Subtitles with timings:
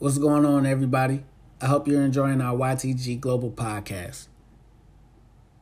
[0.00, 1.24] What's going on, everybody?
[1.60, 4.26] I hope you're enjoying our YTG Global podcast.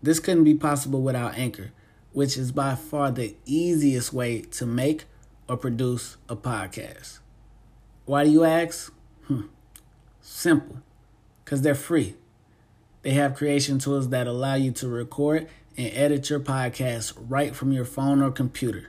[0.02, 1.70] This couldn't be possible without Anchor,
[2.12, 5.04] which is by far the easiest way to make
[5.50, 7.18] or produce a podcast.
[8.06, 8.90] Why do you ask?
[9.26, 9.42] Hmm.
[10.22, 10.78] Simple.
[11.44, 12.14] Because they're free.
[13.02, 15.46] They have creation tools that allow you to record
[15.76, 18.88] and edit your podcast right from your phone or computer.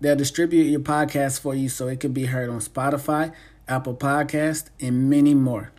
[0.00, 3.32] They'll distribute your podcast for you so it can be heard on Spotify,
[3.68, 5.72] Apple Podcast, and many more.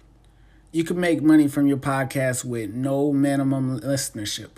[0.71, 4.57] You can make money from your podcast with no minimum listenership.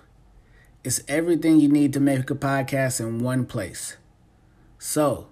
[0.84, 3.98] It's everything you need to make a podcast in one place.
[4.78, 5.28] So,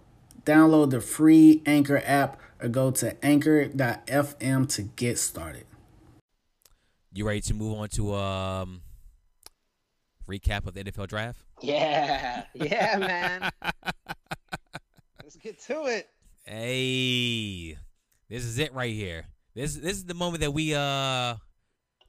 [0.45, 5.65] download the free Anchor app or go to anchor.fm to get started.
[7.13, 8.81] You ready to move on to um
[10.27, 11.39] recap of the NFL draft?
[11.61, 13.51] Yeah, yeah, man.
[15.21, 16.09] Let's get to it.
[16.45, 17.77] Hey,
[18.29, 19.25] this is it right here.
[19.55, 21.35] This this is the moment that we uh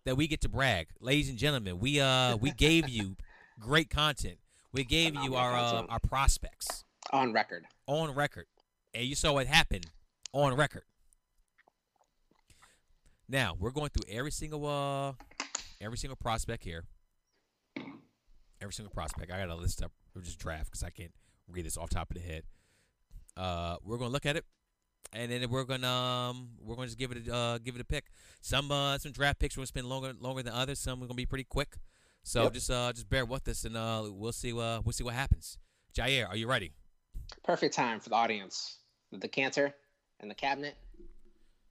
[0.04, 1.78] that we get to brag, ladies and gentlemen.
[1.78, 3.16] We uh we gave you
[3.60, 4.38] great content.
[4.72, 7.64] We gave you our uh, our prospects on record.
[7.86, 8.46] On record,
[8.94, 9.86] and you saw what happened
[10.32, 10.84] on record.
[13.28, 15.12] Now we're going through every single uh
[15.80, 16.84] every single prospect here.
[18.60, 19.30] Every single prospect.
[19.30, 19.92] I got a list up.
[20.14, 21.12] We'll just draft because I can't
[21.48, 22.44] read this off top of the head.
[23.36, 24.44] Uh, we're gonna look at it,
[25.12, 27.84] and then we're gonna um we're gonna just give it a uh, give it a
[27.84, 28.06] pick.
[28.40, 30.78] Some uh some draft picks we're gonna spend longer longer than others.
[30.78, 31.76] Some we're gonna be pretty quick.
[32.22, 32.52] So Yep.
[32.54, 35.58] just uh just bear with us, and uh we'll see uh we'll see what happens.
[35.96, 36.72] Jair, are you ready?
[37.44, 38.78] Perfect time for the audience.
[39.12, 39.74] The decanter
[40.20, 40.76] and the cabinet.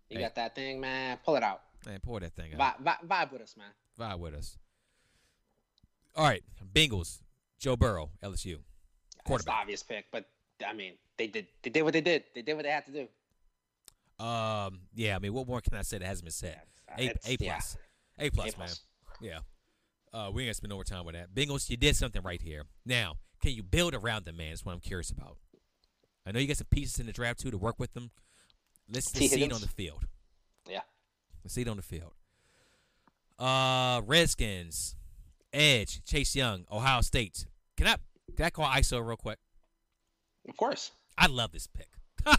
[0.10, 0.24] You Hey.
[0.24, 1.18] got that thing, man.
[1.26, 1.62] Pull it out.
[1.86, 2.60] Man, pour that thing out.
[2.84, 3.72] Vibe, vibe, vibe with us, man.
[4.00, 4.58] Vibe with us.
[6.16, 7.20] All right, Bengals,
[7.60, 8.58] Joe Burrow, LSU.
[8.58, 9.56] That's the Quarterback.
[9.62, 10.26] obvious pick, but
[10.66, 12.24] I mean, they did they did what they did.
[12.36, 13.08] They did what they had to do.
[14.24, 16.62] Um, yeah, I mean, what more can I say that hasn't been said?
[16.98, 17.54] That's- A, A yeah.
[17.54, 17.78] plus,
[18.20, 18.68] A plus, A man.
[18.68, 18.82] plus.
[19.22, 19.40] Yeah.
[20.14, 21.34] Uh, we ain't gonna spend over time with that.
[21.34, 22.64] Bengals, you did something right here.
[22.86, 24.50] Now, can you build around them, man?
[24.50, 25.38] That's what I'm curious about.
[26.26, 28.12] I know you got some pieces in the draft too to work with them.
[28.90, 30.06] Let's, let's see it on the field.
[30.70, 30.82] Yeah.
[31.44, 32.12] Let's see it on the field.
[33.40, 34.96] Uh, Redskins,
[35.52, 37.46] Edge, Chase Young, Ohio State.
[37.76, 37.96] Can I
[38.38, 39.40] can I call ISO real quick?
[40.48, 40.92] Of course.
[41.18, 41.90] I love this pick.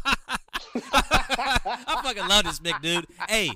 [0.93, 3.07] I fucking love this pick, dude.
[3.29, 3.51] Hey,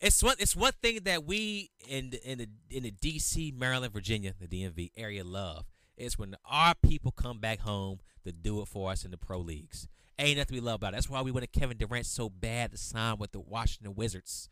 [0.00, 3.92] it's one it's one thing that we in the, in the in the DC, Maryland,
[3.92, 5.66] Virginia, the DMV area love
[5.96, 9.38] It's when our people come back home to do it for us in the pro
[9.38, 9.88] leagues.
[10.18, 10.96] Ain't nothing we love about it.
[10.96, 14.48] That's why we wanted Kevin Durant so bad to sign with the Washington Wizards.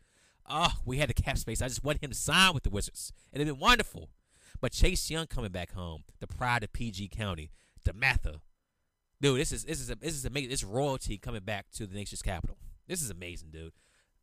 [0.47, 1.61] Oh, we had the cap space.
[1.61, 3.11] I just wanted him to sign with the Wizards.
[3.33, 4.09] It'd have been wonderful.
[4.61, 7.51] But Chase Young coming back home, the pride of PG County,
[7.83, 8.39] DeMatha,
[9.25, 10.51] Dude, this is this is this is amazing.
[10.51, 12.57] This royalty coming back to the nation's capital.
[12.87, 13.71] This is amazing, dude.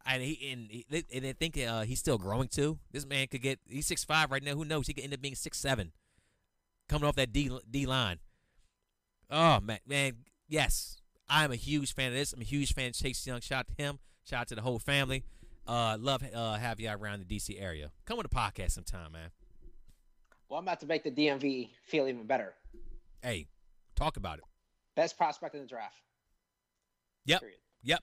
[0.06, 2.78] And he and, he, and I think uh, he's still growing too.
[2.92, 4.54] This man could get he's six five right now.
[4.54, 4.86] Who knows?
[4.86, 5.90] He could end up being six seven,
[6.88, 8.20] coming off that D D line.
[9.28, 10.18] Oh man, man,
[10.48, 10.98] yes,
[11.28, 12.32] I'm a huge fan of this.
[12.32, 13.40] I'm a huge fan of Chase Young.
[13.40, 13.98] Shout out to him.
[14.24, 15.24] Shout out to the whole family.
[15.66, 17.90] Uh, love uh, have you around the DC area.
[18.06, 19.30] Come on the podcast sometime, man.
[20.48, 22.52] Well, I'm about to make the DMV feel even better.
[23.20, 23.48] Hey,
[23.96, 24.44] talk about it.
[24.96, 25.96] Best prospect in the draft.
[27.26, 27.58] Yep, Period.
[27.82, 28.00] yep.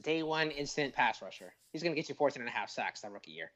[0.00, 1.52] Day one instant pass rusher.
[1.72, 3.50] He's gonna get you 14 and a half sacks that rookie year.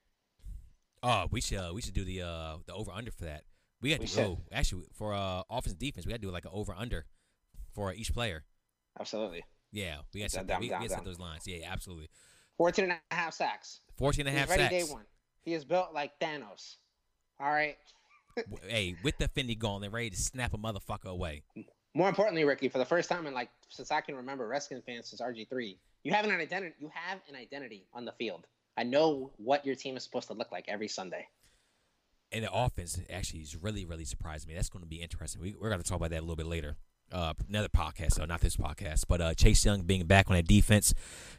[1.03, 3.45] Oh, we should uh, we should do the uh the over under for that.
[3.81, 6.07] We got to go actually for uh offense and defense.
[6.07, 7.05] We got to do like an over under
[7.75, 8.45] for each player.
[8.99, 9.45] Absolutely.
[9.73, 11.47] Yeah, we got to set, down, we, down, we set those lines.
[11.47, 12.09] Yeah, absolutely.
[12.57, 13.81] 14 and a half sacks.
[13.99, 14.87] 14 and a He's half ready sacks.
[14.89, 15.05] day one.
[15.45, 16.77] He is built like Thanos.
[17.39, 17.77] All right.
[18.67, 21.43] Hey, with the Fendi gauntlet, ready to snap a motherfucker away.
[21.97, 25.09] More importantly, Ricky, for the first time in like since I can remember, Redskins fans
[25.09, 26.75] since RG three, you have an identity.
[26.79, 28.47] You have an identity on the field.
[28.77, 31.27] I know what your team is supposed to look like every Sunday.
[32.31, 34.53] And the offense actually is really, really surprised me.
[34.53, 35.41] That's going to be interesting.
[35.41, 36.77] We, we're going to talk about that a little bit later.
[37.11, 40.47] Uh, another podcast, so not this podcast, but uh, Chase Young being back on that
[40.47, 40.93] defense,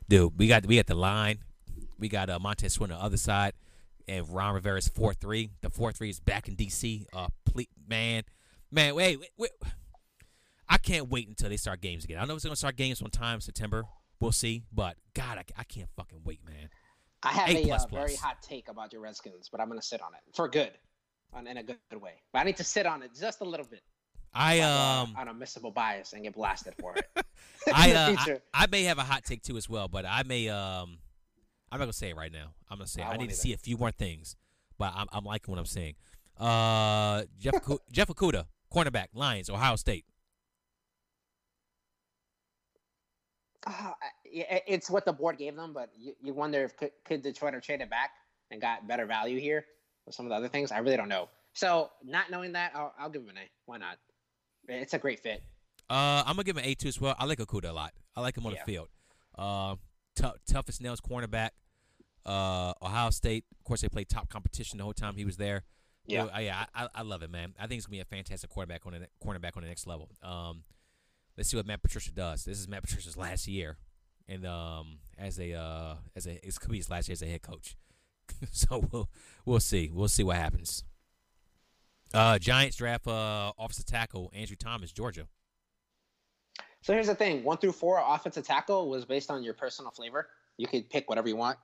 [0.09, 0.39] dude.
[0.39, 1.37] We got we got the line,
[1.99, 3.53] we got uh, Montez Sweat on the other side,
[4.07, 5.51] and Ron Rivera's four three.
[5.61, 7.05] The four three is back in DC.
[7.13, 8.23] Uh, ple- man,
[8.71, 9.51] man, wait, wait, wait.
[10.69, 12.19] I can't wait until they start games again.
[12.19, 13.83] I know it's going to start games on time September.
[14.19, 16.69] We'll see, but God, I, I can't fucking wait, man.
[17.23, 19.81] I have A a plus uh, very hot take about your Redskins, but I'm gonna
[19.81, 20.71] sit on it for good,
[21.33, 22.13] on, in a good, good way.
[22.31, 23.81] But I need to sit on it just a little bit.
[24.33, 25.15] I um.
[25.17, 27.07] on a missable bias and get blasted for it.
[27.73, 28.39] I, uh, I.
[28.53, 30.99] I may have a hot take too as well, but I may um
[31.71, 32.53] I'm not gonna say it right now.
[32.69, 33.33] I'm gonna say I I, need to either.
[33.35, 34.35] see a few more things,
[34.77, 35.95] but I'm I'm liking what I'm seeing.
[36.37, 37.55] Uh, Jeff
[37.91, 40.05] Jeff Okudah, cornerback, Lions, Ohio State.
[43.67, 43.91] Uh,
[44.25, 47.63] it's what the board gave them, but you, you wonder if could, could Detroit have
[47.63, 48.11] traded back
[48.51, 49.65] and got better value here
[50.05, 50.71] with some of the other things.
[50.71, 51.29] I really don't know.
[51.53, 53.49] So not knowing that, I'll, I'll give him an A.
[53.65, 53.97] Why not?
[54.67, 55.41] It's a great fit.
[55.89, 57.15] Uh, I'm gonna give him an A two as well.
[57.17, 57.93] I like Okudah a lot.
[58.15, 58.59] I like him on Yeah.
[58.65, 58.87] the field.
[59.37, 59.75] Uh,
[60.15, 61.51] tough, toughest nails cornerback.
[62.25, 63.45] Uh, Ohio State.
[63.57, 65.63] Of course, they played top competition the whole time he was there.
[66.05, 66.25] Yeah.
[66.25, 67.53] Uh, yeah, I, I- I love it, man.
[67.59, 70.09] I think it's gonna be a fantastic quarterback on the cornerback on the next level.
[70.21, 70.63] Um,
[71.37, 72.45] let's see what Matt Patricia does.
[72.45, 73.77] This is Matt Patricia's last year,
[74.27, 77.27] and um, as a uh, as a it's could be his last year as a
[77.27, 77.75] head coach.
[78.51, 79.09] so we'll
[79.45, 79.91] we'll see.
[79.93, 80.83] We'll see what happens.
[82.13, 85.27] Uh, Giants draft uh offensive tackle Andrew Thomas, Georgia.
[86.81, 90.27] So here's the thing: one through four offensive tackle was based on your personal flavor.
[90.57, 91.57] You could pick whatever you want,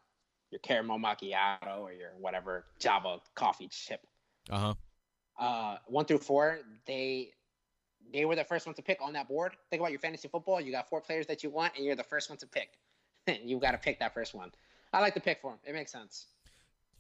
[0.52, 4.02] your caramel macchiato or your whatever Java coffee chip.
[4.50, 4.74] Uh huh.
[5.40, 7.32] Uh, one through four, they
[8.12, 9.54] they were the first one to pick on that board.
[9.70, 10.60] Think about your fantasy football.
[10.62, 12.78] You got four players that you want, and you're the first one to pick.
[13.44, 14.52] You've got to pick that first one.
[14.92, 15.60] I like the pick for him.
[15.64, 16.28] It makes sense.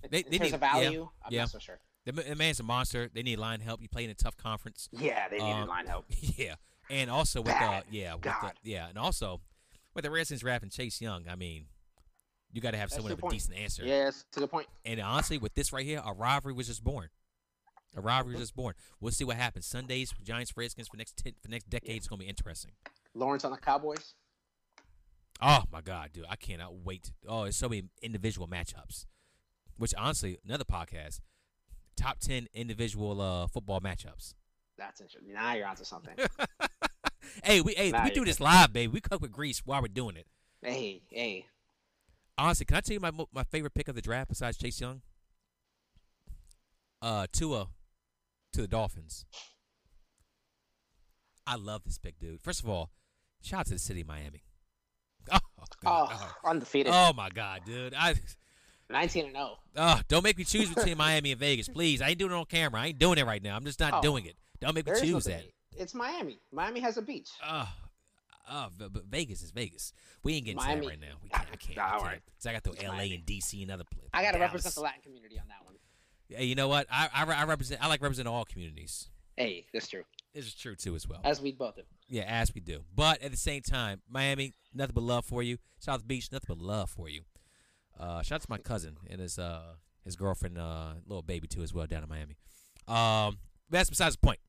[0.10, 1.40] They- in they terms need- of value, yeah, I'm yeah.
[1.42, 1.80] not so sure.
[2.06, 3.10] The, the man's a monster.
[3.14, 3.82] They need line help.
[3.82, 4.90] You play in a tough conference.
[4.92, 6.06] Yeah, they need Um, line help.
[6.38, 6.56] yeah,
[6.90, 7.84] and also with Bad.
[7.84, 8.54] uh, yeah, with God.
[8.64, 9.40] the, yeah, and also
[9.94, 11.26] with the Redskins drafting Chase Young.
[11.30, 11.66] I mean,
[12.52, 13.86] you got to have That's someone a of good a decent answer.
[13.86, 14.68] Yeah, that's a good point.
[14.84, 17.08] And honestly, with this right here, a rivalry was just born.
[17.96, 18.74] A rivalry just born.
[19.00, 19.68] We'll see what happens.
[19.68, 22.72] Sundays, Giants, Redskins for next ten, for next decade is gonna be interesting.
[23.14, 24.16] Lawrence on the Cowboys.
[25.42, 27.12] Oh my God, dude, I cannot wait.
[27.28, 29.06] Oh, it's so many individual matchups.
[29.78, 31.20] Which honestly, another podcast,
[31.96, 34.34] top ten individual uh, football matchups.
[34.78, 35.34] That's interesting.
[35.34, 36.16] Now you're onto something.
[37.44, 38.88] hey, we hey Nah, we do this live, baby.
[38.88, 40.26] We cook with grease while we're doing it.
[40.64, 41.46] hey, hey.
[42.40, 45.02] Honestly, can I tell you my my favorite pick of the draft besides Chase Young?
[47.04, 47.68] Uh, Tua
[48.54, 49.26] to the Dolphins.
[51.46, 52.42] I love this pick, dude.
[52.42, 52.90] First of all,
[53.42, 54.44] shout out to the city of Miami.
[55.66, 56.10] Oh, God.
[56.12, 56.92] Oh, oh, undefeated.
[56.94, 57.94] oh my God, dude.
[57.98, 58.16] I
[58.90, 59.58] 19 and 0.
[59.78, 62.02] oh, don't make me choose between Miami and Vegas, please.
[62.02, 62.82] I ain't doing it on camera.
[62.82, 63.56] I ain't doing it right now.
[63.56, 64.02] I'm just not Oh.
[64.02, 64.36] doing it.
[64.60, 65.44] Don't make me There is no choose that.
[65.78, 66.40] It's Miami.
[66.52, 67.30] Miami has a beach.
[67.48, 67.70] Oh,
[68.52, 69.94] oh, but, Vegas is Vegas.
[70.24, 71.16] We ain't getting to that right now.
[71.24, 71.48] We can't.
[71.52, 71.78] I can't.
[71.78, 72.04] Nah, I can't.
[72.04, 72.22] right.
[72.46, 73.16] I got It's LA Miami.
[73.16, 74.10] and DC and other places.
[74.14, 75.76] I got to represent the Latin community on that one.
[76.36, 76.88] Hey, you know what?
[76.92, 77.84] I, I, I represent.
[77.84, 79.10] I like representing all communities.
[79.38, 80.04] Hey, that's true.
[80.34, 81.22] This is true too as well.
[81.24, 81.84] As we both do.
[82.10, 82.84] yeah, as we do.
[82.96, 85.58] But at the same time, Miami, nothing but love for you.
[85.80, 87.22] South Beach, nothing but love for you.
[88.00, 91.62] Uh, shout out to my cousin and his uh his girlfriend, uh, little baby too
[91.62, 92.36] as well down in Miami.
[92.88, 93.38] Um,
[93.70, 94.40] that's besides the point.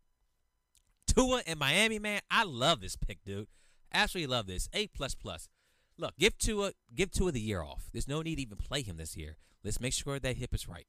[1.07, 3.47] Tua in Miami, man, I love this pick, dude.
[3.93, 4.69] Absolutely love this.
[4.73, 5.49] A plus plus.
[5.97, 7.85] Look, give Tua give Tua the year off.
[7.93, 9.37] There's no need to even play him this year.
[9.63, 10.87] Let's make sure that hip is right.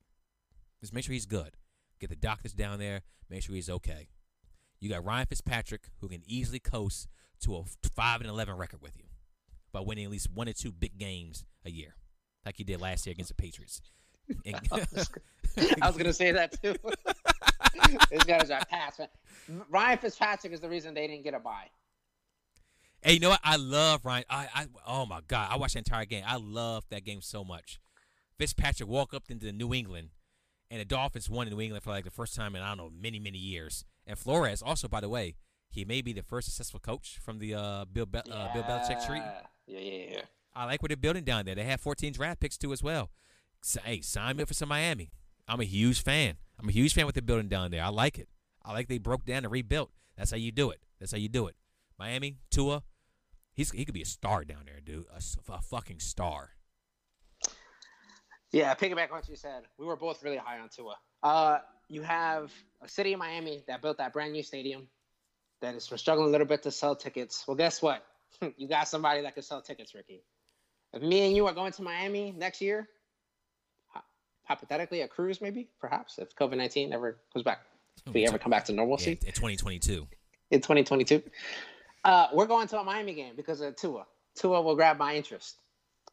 [0.81, 1.57] Let's make sure he's good.
[1.99, 3.01] Get the doctors down there.
[3.29, 4.09] Make sure he's okay.
[4.79, 7.07] You got Ryan Fitzpatrick, who can easily coast
[7.41, 7.63] to a
[7.95, 9.05] five and eleven record with you
[9.71, 11.95] by winning at least one or two big games a year,
[12.45, 13.81] like he did last year against the Patriots.
[14.45, 14.59] And-
[15.81, 16.75] I was going to say that too.
[18.09, 18.99] this guy's a pass.
[19.69, 21.69] Ryan Fitzpatrick is the reason they didn't get a bye.
[23.01, 23.41] Hey, you know what?
[23.43, 24.23] I love Ryan.
[24.29, 26.23] I, I oh my god, I watched the entire game.
[26.25, 27.79] I love that game so much.
[28.39, 30.09] Fitzpatrick walked up into New England,
[30.69, 32.77] and the Dolphins won in New England for like the first time in I don't
[32.77, 33.85] know many many years.
[34.07, 35.35] And Flores also, by the way,
[35.69, 39.05] he may be the first successful coach from the uh, Bill Be- uh, Bill Belichick
[39.05, 39.21] tree.
[39.67, 40.21] Yeah, yeah, yeah.
[40.55, 41.55] I like what they're building down there.
[41.55, 43.09] They have 14 draft picks too as well.
[43.61, 45.09] So, hey, sign me up for some Miami.
[45.47, 46.35] I'm a huge fan.
[46.59, 47.83] I'm a huge fan what they're building down there.
[47.83, 48.29] I like it.
[48.63, 49.91] I like they broke down and rebuilt.
[50.17, 50.79] That's how you do it.
[50.99, 51.55] That's how you do it.
[51.99, 52.83] Miami, Tua,
[53.53, 55.05] he's he could be a star down there, dude.
[55.49, 56.51] A fucking star.
[58.55, 59.63] Yeah, piggyback on what you said.
[59.77, 60.95] We were both really high on Tua.
[61.21, 61.57] Uh,
[61.89, 64.87] you have a city of Miami that built that brand new stadium
[65.59, 67.43] that is struggling a little bit to sell tickets.
[67.45, 68.05] Well, guess what?
[68.57, 70.21] you got somebody that can sell tickets, Ricky.
[70.93, 72.87] If me and you are going to Miami next year,
[74.45, 77.59] hypothetically a cruise maybe, perhaps, if COVID nineteen ever comes back,
[78.07, 80.07] if we ever come back to Yeah, normalcy in 2022.
[80.51, 81.21] in 2022.
[82.05, 84.05] Uh, we're going to a Miami game because of Tua.
[84.35, 85.57] Tua will grab my interest.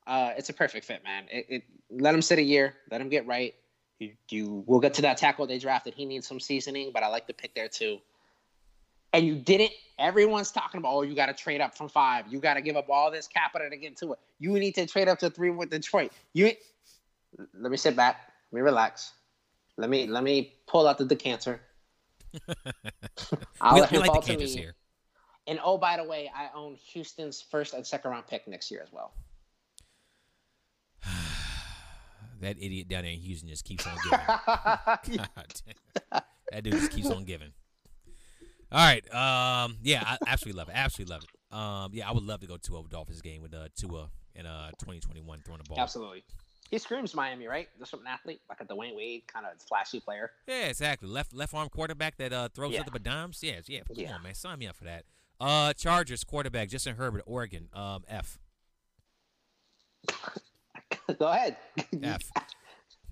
[0.07, 1.25] Uh, it's a perfect fit, man.
[1.31, 3.55] It, it let him sit a year, let him get right.
[3.99, 5.95] You, you will get to that tackle they drafted.
[5.95, 7.99] He needs some seasoning, but I like the pick there too.
[9.13, 9.73] And you didn't.
[9.99, 12.25] Everyone's talking about, oh, you got to trade up from five.
[12.29, 14.19] You got to give up all this capital to get to it.
[14.41, 16.13] You need to trade up to three with Detroit.
[16.33, 16.53] You
[17.55, 18.33] let me sit back.
[18.51, 19.13] Let me relax.
[19.77, 21.61] Let me let me pull out the decanter.
[23.61, 24.49] I'll we let him like fall the to me.
[24.49, 24.75] here.
[25.47, 28.81] And oh, by the way, I own Houston's first and second round pick next year
[28.83, 29.13] as well.
[32.43, 34.19] That idiot down there in Houston just keeps on giving.
[34.27, 36.23] God damn.
[36.51, 37.53] that dude just keeps on giving.
[38.71, 39.05] All right.
[39.15, 39.77] Um.
[39.83, 40.03] Yeah.
[40.07, 40.73] I absolutely love it.
[40.75, 41.57] Absolutely love it.
[41.57, 44.47] Um, yeah, I would love to go to a Dolphins game with uh, Tua in
[44.47, 45.79] uh 2021 throwing the ball.
[45.79, 46.25] Absolutely.
[46.71, 47.69] He screams Miami, right?
[47.79, 50.31] Just from an athlete, like a Dwyane Wade kind of flashy player.
[50.49, 51.09] Yeah, exactly.
[51.09, 52.83] Left left arm quarterback that uh throws Yeah.
[52.85, 53.41] to the dimes.
[53.43, 53.81] Yeah, yeah.
[53.87, 54.15] Come Yeah.
[54.15, 54.35] on, man.
[54.35, 55.05] Sign me up for that.
[55.39, 57.69] Uh, Chargers quarterback Justin Herbert, Oregon.
[57.75, 58.39] Um, F
[61.19, 61.57] Go ahead.
[62.03, 62.23] F.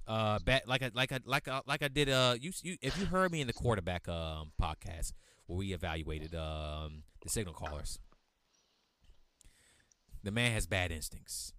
[0.07, 2.09] Uh, bat, like I like I like I, like I did.
[2.09, 5.13] Uh, you you if you heard me in the quarterback um podcast
[5.47, 7.99] where we evaluated um the signal callers,
[10.23, 11.53] the man has bad instincts.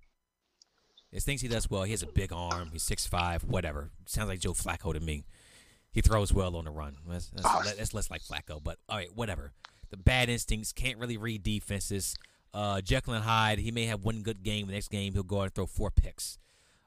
[1.11, 1.83] There's things he does well.
[1.83, 2.69] He has a big arm.
[2.71, 3.43] He's six five.
[3.43, 3.91] Whatever.
[4.05, 5.25] Sounds like Joe Flacco to me.
[5.91, 6.95] He throws well on the run.
[7.07, 7.61] That's, that's, Oh.
[7.77, 9.51] that's less like Flacco, but all right, whatever.
[9.89, 12.15] The bad instincts can't really read defenses.
[12.53, 13.59] Uh, Jekyll and Hyde.
[13.59, 14.67] He may have one good game.
[14.67, 16.37] The next game he'll go out and throw four picks.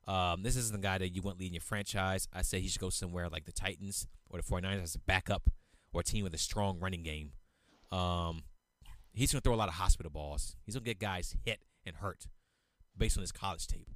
[0.07, 2.29] Um, this isn't the guy that you want leading your franchise.
[2.33, 5.49] I say he should go somewhere like the Titans or the 49ers as a backup
[5.93, 7.33] or a team with a strong running game.
[7.91, 8.43] Um,
[9.15, 10.57] he's going to throw a lot of hospital balls.
[10.67, 12.27] He's going to get guys hit and hurt
[12.97, 13.89] based on his college tape.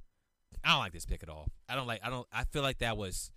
[0.63, 1.47] I don't like this pick at all.
[1.67, 2.01] I don't like.
[2.03, 2.27] I don't.
[2.33, 3.31] I feel like that was.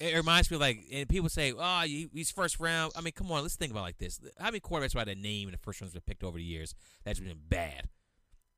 [0.00, 3.42] It reminds me like, and people say, "Oh, he's first round." I mean, come on,
[3.42, 4.18] let's think about it like this.
[4.38, 6.74] How many quarterbacks by that name in the first rounds been picked over the years
[7.04, 7.90] that's been bad?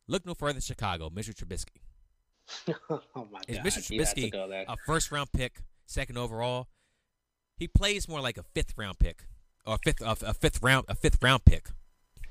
[0.06, 1.34] Look no further than Chicago, Mr.
[1.34, 1.82] Trubisky.
[3.16, 3.66] oh my Is god.
[3.66, 3.78] Mr.
[3.80, 6.68] Trubisky go a first round pick, second overall?
[7.56, 9.24] He plays more like a fifth round pick,
[9.66, 11.70] or a fifth a, a fifth round a fifth round pick.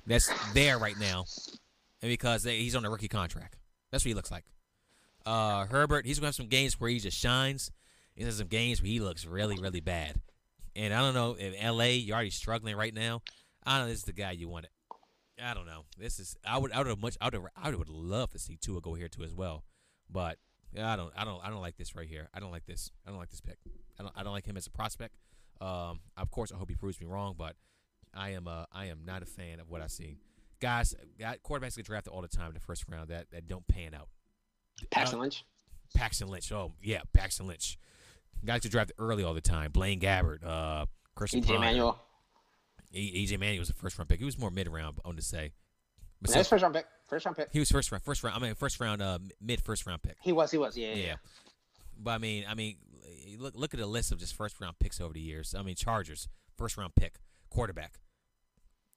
[0.07, 1.25] That's there right now,
[2.01, 3.57] and because they, he's on a rookie contract,
[3.91, 4.45] that's what he looks like.
[5.25, 7.71] Uh, Herbert, he's gonna have some games where he just shines.
[8.15, 10.15] He has some games where he looks really really bad,
[10.75, 11.95] and I don't know in L.A.
[11.95, 13.21] You're already struggling right now.
[13.65, 13.91] I don't know.
[13.91, 14.67] This is the guy you want.
[15.41, 15.85] I don't know.
[15.97, 18.57] This is I would I would have much I would I would love to see
[18.57, 19.63] Tua go here too as well,
[20.09, 20.37] but
[20.79, 22.29] I don't I don't I don't like this right here.
[22.33, 22.91] I don't like this.
[23.05, 23.57] I don't like this pick.
[23.99, 25.15] I don't I don't like him as a prospect.
[25.59, 27.55] Um, of course I hope he proves me wrong, but
[28.13, 30.17] I am uh I am not a fan of what I see.
[30.59, 33.67] Guys, got quarterbacks get drafted all the time in the first round that, that don't
[33.67, 34.09] pan out.
[34.91, 35.43] Paxton uh, Lynch.
[35.95, 36.51] Paxton Lynch.
[36.51, 37.77] Oh yeah, Paxton Lynch.
[38.43, 39.71] Guys get drafted early all the time.
[39.71, 40.85] Blaine Gabbert, uh,
[41.15, 41.61] Christian EJ Ponder.
[41.61, 41.99] Manuel.
[42.93, 44.19] EJ Manuel was the first round pick.
[44.19, 45.51] He was more mid round, I want to say.
[46.21, 46.85] But still, first round pick.
[47.07, 47.49] First round pick.
[47.51, 48.35] he was first round, first round.
[48.35, 50.17] I mean, first round, uh, mid first round pick.
[50.21, 50.51] He was.
[50.51, 50.77] He was.
[50.77, 50.93] Yeah.
[50.93, 51.05] Yeah.
[51.05, 51.15] Yeah.
[51.97, 52.77] But I mean, I mean,
[53.37, 55.55] look look at the list of just first round picks over the years.
[55.57, 57.15] I mean, Chargers first round pick,
[57.49, 57.99] quarterback.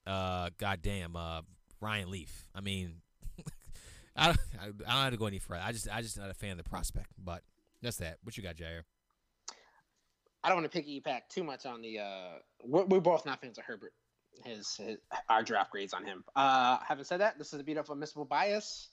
[0.06, 1.42] Uh, goddamn, uh,
[1.80, 2.46] Ryan Leaf.
[2.54, 2.96] I mean,
[4.16, 5.62] I don't, I, I don't have to go any further.
[5.64, 7.12] I just I just not a fan of the prospect.
[7.22, 7.42] But
[7.82, 8.18] that's that.
[8.22, 8.82] What you got, Jair?
[10.44, 12.00] I don't want to piggyback too much on the.
[12.00, 12.28] Uh,
[12.62, 13.94] we're, we're both not fans of Herbert.
[14.44, 14.98] His, his
[15.30, 16.22] our draft grades on him.
[16.36, 18.88] Uh, having said that, this is a a missable bias.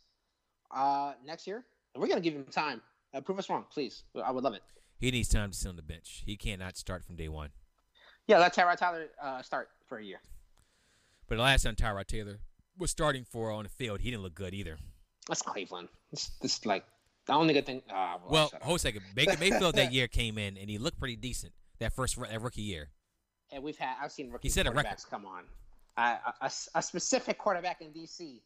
[0.74, 1.66] Uh, next year,
[1.96, 2.82] we're gonna give him time.
[3.14, 4.04] Uh, prove us wrong, please.
[4.24, 4.62] I would love it.
[4.98, 6.24] He needs time to sit on the bench.
[6.26, 7.50] He cannot start from day one.
[8.28, 10.22] Yeah, let Tyrod Taylor uh, start for a year.
[11.28, 12.40] But the last time Tyrod Taylor
[12.78, 14.78] was starting for on the field, he didn't look good either.
[15.28, 15.90] That's Cleveland.
[16.14, 16.86] It's, it's like
[17.28, 17.82] the only good thing.
[17.90, 19.02] Uh, well, Well, hold a second.
[19.16, 21.54] Baker Mayfield that year came in and he looked pretty decent.
[21.80, 22.90] That first that rookie year.
[23.52, 25.10] and we've had I've seen rookie he set a quarterbacks record.
[25.10, 25.44] come on.
[25.98, 28.42] I, a, a- a specific quarterback in DC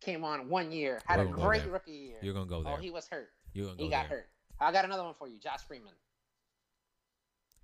[0.00, 2.16] came on one year, had We're a great rookie year.
[2.22, 2.74] You're gonna go there.
[2.74, 3.28] Oh, he was hurt.
[3.52, 4.18] You're gonna go He got there.
[4.18, 4.26] hurt.
[4.60, 5.92] I got another one for you, Josh Freeman.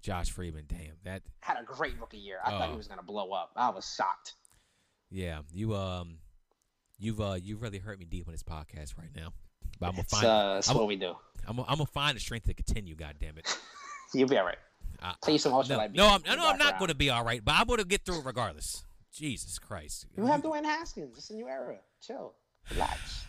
[0.03, 1.23] Josh Freeman, damn that.
[1.41, 2.39] Had a great rookie year.
[2.45, 2.71] I thought Oh.
[2.73, 3.51] he was gonna blow up.
[3.57, 4.35] I was shocked.
[5.11, 6.19] Yeah, you um,
[6.99, 9.33] you've uh, you've really hurt me deep on this podcast right now.
[9.79, 11.15] But I'm gonna It's, find, uh, it's I'm, what we do.
[11.47, 12.95] I'm, gonna- I'm gonna find the strength to continue.
[12.95, 13.59] God damn it.
[14.15, 14.59] You'll be all right.
[15.03, 16.79] I, Tell you some I- Ultra no, Light no, I'm, beats no, I'm not background.
[16.79, 18.85] going to be all right, but I'm going to get through it regardless.
[19.13, 20.07] Jesus Christ.
[20.17, 21.17] You have Dwayne Haskins.
[21.19, 21.77] It's a new era.
[22.03, 22.35] Chill.
[22.73, 23.25] Relax.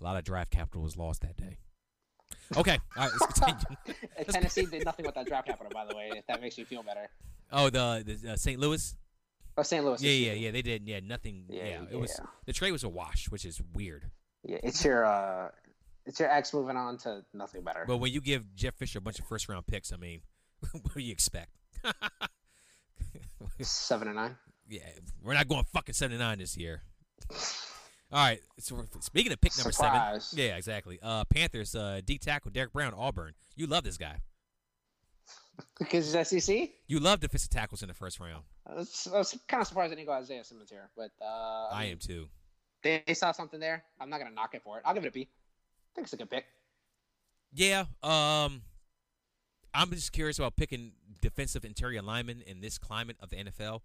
[0.00, 1.58] A lot of draft capital was lost that day.
[2.56, 3.76] Okay, all right, let's continue.
[4.30, 6.10] Tennessee did nothing with that draft capital, by the way.
[6.14, 7.08] If that makes you feel better.
[7.50, 8.58] Oh, the, the uh, St.
[8.60, 8.96] Louis.
[9.56, 9.84] Oh, St.
[9.84, 10.02] Louis.
[10.02, 10.50] Yeah, yeah, yeah.
[10.50, 10.86] They did.
[10.86, 11.44] Yeah, nothing.
[11.48, 14.10] Yeah, Yeah, it was the trade was a wash, which is weird.
[14.44, 15.48] Yeah, it's your uh,
[16.06, 17.84] it's your ex moving on to nothing better.
[17.86, 20.22] But when you give Jeff Fisher a bunch of first round picks, I mean,
[20.72, 21.50] what do you expect?
[23.60, 24.36] Seven and nine.
[24.68, 24.80] yeah,
[25.22, 26.82] we're not going fucking seventy nine this year.
[27.30, 28.40] All right.
[28.58, 30.26] So speaking of pick number Surprise.
[30.26, 30.98] seven, yeah, exactly.
[31.02, 33.34] Uh, Panthers, uh, D tackle Derrick Brown, Auburn.
[33.56, 34.18] You love this guy.
[35.78, 36.70] Because he's SEC.
[36.86, 38.42] You love defensive tackles in the first round.
[38.66, 41.68] I was, I was kind of surprised they didn't go Isaiah Simmons here, but uh,
[41.72, 42.28] I am too.
[42.82, 43.84] They, they saw something there.
[44.00, 44.82] I'm not gonna knock it for it.
[44.84, 45.28] I'll give it a B.
[45.30, 46.46] I think it's a good pick.
[47.54, 47.84] Yeah.
[48.02, 48.62] Um,
[49.74, 53.80] I'm just curious about picking defensive interior linemen in this climate of the NFL,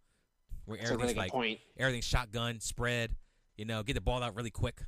[0.65, 1.59] where It's a really everything's like point.
[1.77, 3.15] everything's shotgun, spread.
[3.57, 4.81] You know, get the ball out really quick.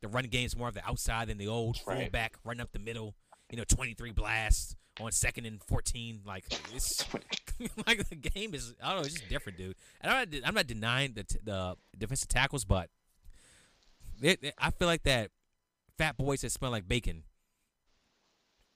[0.00, 2.02] The run game's more of the outside than the old Right.
[2.02, 3.14] fullback run up the middle.
[3.50, 6.20] You know, 23 blasts on second and 14.
[6.24, 6.44] Like
[6.74, 7.04] it's
[7.86, 9.76] like the game is, I don't know, it's just different, dude.
[10.00, 12.90] And I'm not, I'm not denying the t- the defensive tackles, but
[14.22, 15.30] it, it- I feel like that
[15.96, 17.24] fat boys that smell like bacon,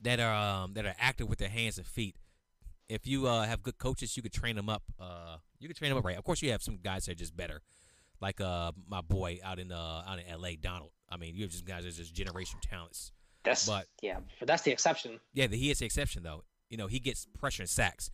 [0.00, 0.34] that are
[0.64, 2.16] um, that are active with their hands and feet.
[2.88, 4.82] If you uh, have good coaches, you could train them up.
[5.00, 6.18] Uh, you could train them up right.
[6.18, 7.62] Of course, you have some guys that are just better,
[8.20, 10.56] like uh, my boy out in uh, out in L.A.
[10.56, 10.90] Donald.
[11.08, 13.12] I mean, you have just guys that are just generation talents.
[13.44, 15.18] That's But- yeah, but that's the exception.
[15.32, 16.44] Yeah, he is the exception though.
[16.70, 18.10] You know, he gets pressure and sacks.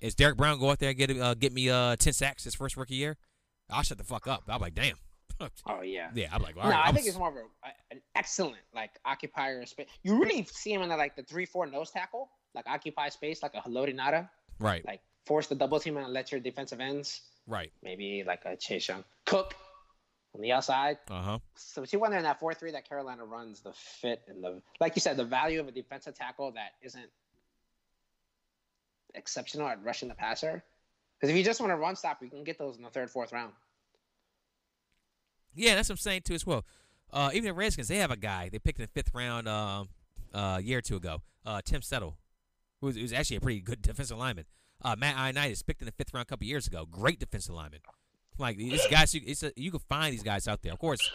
[0.00, 2.54] Is Derrick Brown go out there and get uh, get me uh, ten sacks his
[2.54, 3.16] first rookie year?
[3.70, 4.44] I'll shut the fuck up.
[4.48, 4.96] I'm like, damn.
[5.66, 6.10] Oh yeah.
[6.14, 6.84] yeah, I'm like, all no, right.
[6.84, 9.86] I I'm think s- it's more of a, an excellent like occupier space.
[10.02, 13.42] You really see him in the, like the three four nose tackle, like occupy space,
[13.42, 14.28] like a Haloti Ngata,
[14.58, 17.70] right, like force the double team and let your defensive ends, right.
[17.82, 19.54] maybe like a Chase Young, Cook
[20.34, 20.98] on the outside.
[21.10, 21.38] Uh huh.
[21.56, 24.96] So she wonder in that four three that Carolina runs, the fit and the like
[24.96, 27.08] you said, the value of a defensive tackle that isn't
[29.14, 30.62] exceptional at rushing the passer.
[31.18, 33.10] Because if you just want to run stop, you can get those in the third,
[33.10, 33.52] fourth round.
[35.58, 36.64] Yeah, that's what I'm saying too as well.
[37.12, 39.88] Uh, even the Redskins, they have a guy they picked in the fifth round um,
[40.34, 41.22] uh, a year or two ago.
[41.44, 42.16] Uh, Tim Settle,
[42.80, 44.44] who was, actually a pretty good defensive lineman.
[44.82, 46.86] Uh, Matt Ioannidis picked in the fifth round a couple years ago.
[46.88, 47.80] Great defensive lineman.
[48.38, 50.72] Like these guys, you, it's a, you can find these guys out there.
[50.72, 51.10] Of course,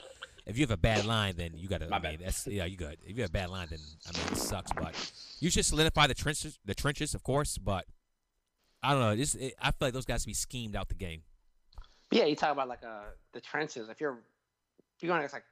[0.45, 1.87] if you have a bad line, then you got to.
[1.87, 2.27] My I mean, bad.
[2.27, 2.97] that's yeah, you good.
[3.05, 4.71] If you have a bad line, then I mean, it sucks.
[4.73, 4.93] But
[5.39, 7.57] you should solidify the trenches, the trenches, of course.
[7.57, 7.85] But
[8.81, 9.15] I don't know.
[9.15, 11.21] This, it, I feel like those guys to be schemed out the game.
[12.11, 13.87] Yeah, you talk about like uh the trenches.
[13.87, 14.32] If you're if
[15.01, 15.43] you're going against like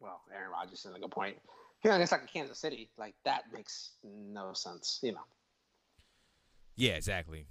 [0.00, 1.36] well, Aaron Rodgers is a good point.
[1.36, 5.00] If you're going against like Kansas City, like that makes no sense.
[5.02, 5.24] You know.
[6.76, 7.46] Yeah, exactly.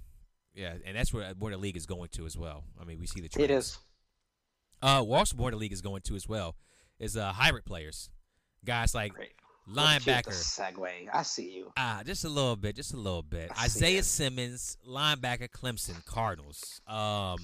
[0.54, 2.64] Yeah, and that's where where the league is going to as well.
[2.80, 3.50] I mean, we see the It trends.
[3.50, 3.78] is.
[4.82, 6.56] Uh, also where the league is going to as well
[6.98, 8.10] is uh hybrid players,
[8.64, 9.32] guys like Great.
[9.70, 10.72] Look at you with the linebacker.
[10.74, 11.08] Segue.
[11.12, 11.72] I see you.
[11.76, 13.50] Ah, just a little bit, just a little bit.
[13.56, 14.04] I Isaiah it.
[14.06, 16.80] Simmons, linebacker, Clemson Cardinals.
[16.86, 17.36] Um,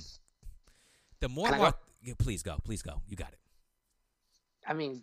[1.21, 2.15] the more, more go?
[2.19, 3.03] please go, please go.
[3.07, 3.39] You got it.
[4.67, 5.03] I mean,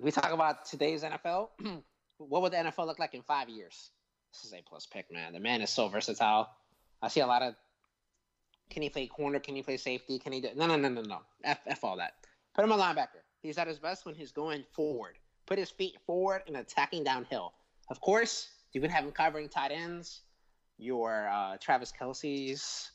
[0.00, 1.48] we talk about today's NFL.
[2.18, 3.90] what would the NFL look like in five years?
[4.32, 5.32] This is a plus pick, man.
[5.32, 6.48] The man is so versatile.
[7.00, 7.54] I see a lot of.
[8.70, 9.38] Can he play corner?
[9.38, 10.18] Can he play safety?
[10.18, 10.48] Can he do?
[10.56, 11.18] No, no, no, no, no.
[11.44, 12.14] F, F all that.
[12.54, 13.22] Put him a linebacker.
[13.42, 15.18] He's at his best when he's going forward.
[15.46, 17.52] Put his feet forward and attacking downhill.
[17.90, 20.22] Of course, you can have him covering tight ends,
[20.78, 22.90] your uh, Travis Kelce's,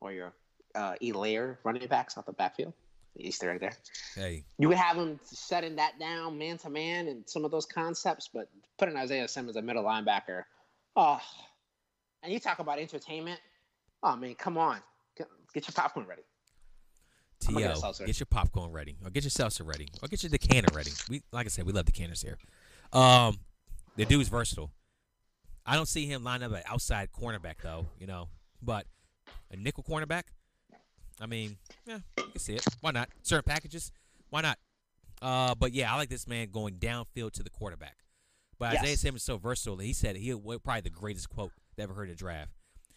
[0.00, 0.32] or your
[0.74, 2.72] uh, Elaire running backs off the backfield.
[3.16, 3.76] Easter egg there
[4.14, 5.18] Hey, you would have him
[5.48, 9.56] shutting that down man to man and some of those concepts, but putting Isaiah Simmons
[9.56, 10.44] a middle linebacker,
[10.96, 11.20] oh,
[12.22, 13.40] and you talk about entertainment.
[14.02, 14.78] Oh man, come on,
[15.16, 16.22] get, get your popcorn ready.
[17.48, 18.06] I'm gonna get a T.O., seltzer.
[18.06, 20.90] get your popcorn ready, or get your seltzer ready, or get your decanter ready.
[21.08, 22.38] We, like I said, we love decanters here.
[22.92, 23.38] Um,
[23.96, 24.70] the dude's versatile.
[25.66, 28.28] I don't see him line up at outside cornerback though, you know,
[28.62, 28.86] but
[29.50, 30.24] a nickel cornerback.
[31.20, 31.56] I mean,
[31.86, 32.64] yeah, you can see it.
[32.80, 33.08] Why not?
[33.22, 33.92] Certain packages,
[34.30, 34.58] why not?
[35.20, 37.96] Uh, but yeah, I like this man going downfield to the quarterback.
[38.58, 38.82] But Yes.
[38.82, 39.78] Isaiah Simmons is so versatile.
[39.78, 42.52] He said he probably the greatest quote that ever heard in a draft.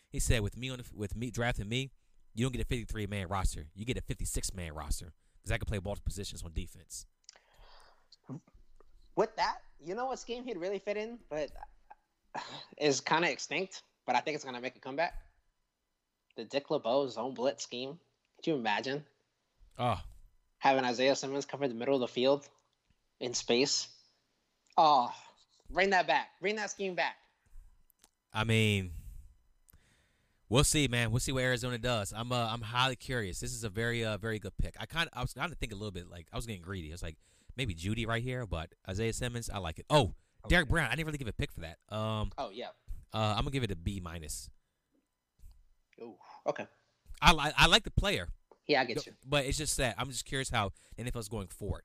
[0.09, 1.91] He said, "With me on the, with me drafting me,
[2.33, 3.67] you don't get a 53 man roster.
[3.73, 7.05] You get a 56 man roster because I can play multiple positions on defense."
[9.15, 11.49] With that, you know what scheme he'd really fit in, but
[12.77, 13.83] is kind of extinct.
[14.05, 15.13] But I think it's gonna make a comeback.
[16.35, 17.99] The Dick LeBeau zone blitz scheme.
[18.43, 19.05] Could you imagine
[19.79, 19.99] Oh,
[20.59, 22.47] having Isaiah Simmons cover the middle of the field
[23.19, 23.87] in space?
[24.77, 25.11] Oh,
[25.71, 26.27] bring that back.
[26.41, 27.15] Bring that scheme back.
[28.33, 28.91] I mean,
[30.49, 31.11] we'll see, man.
[31.11, 32.13] We'll see what Arizona does.
[32.15, 33.39] I'm uh, I'm highly curious.
[33.39, 34.75] This is a very uh, very good pick.
[34.79, 36.61] I kind of I was kind of thinking a little bit like I was getting
[36.61, 36.89] greedy.
[36.91, 37.17] I was like
[37.55, 39.85] maybe Jeudy right here, but Isaiah Simmons, I like it.
[39.89, 40.13] Oh,
[40.49, 41.77] Derrick Brown, I didn't really give a pick for that.
[41.95, 42.67] Um, Oh yeah.
[43.13, 44.49] uh, I'm gonna give it a B minus.
[46.01, 46.67] Oh, okay.
[47.23, 48.27] I like I like the player,
[48.67, 49.13] Yeah, I get you.
[49.25, 51.83] but it's just that I'm just curious how the NFL's going forward.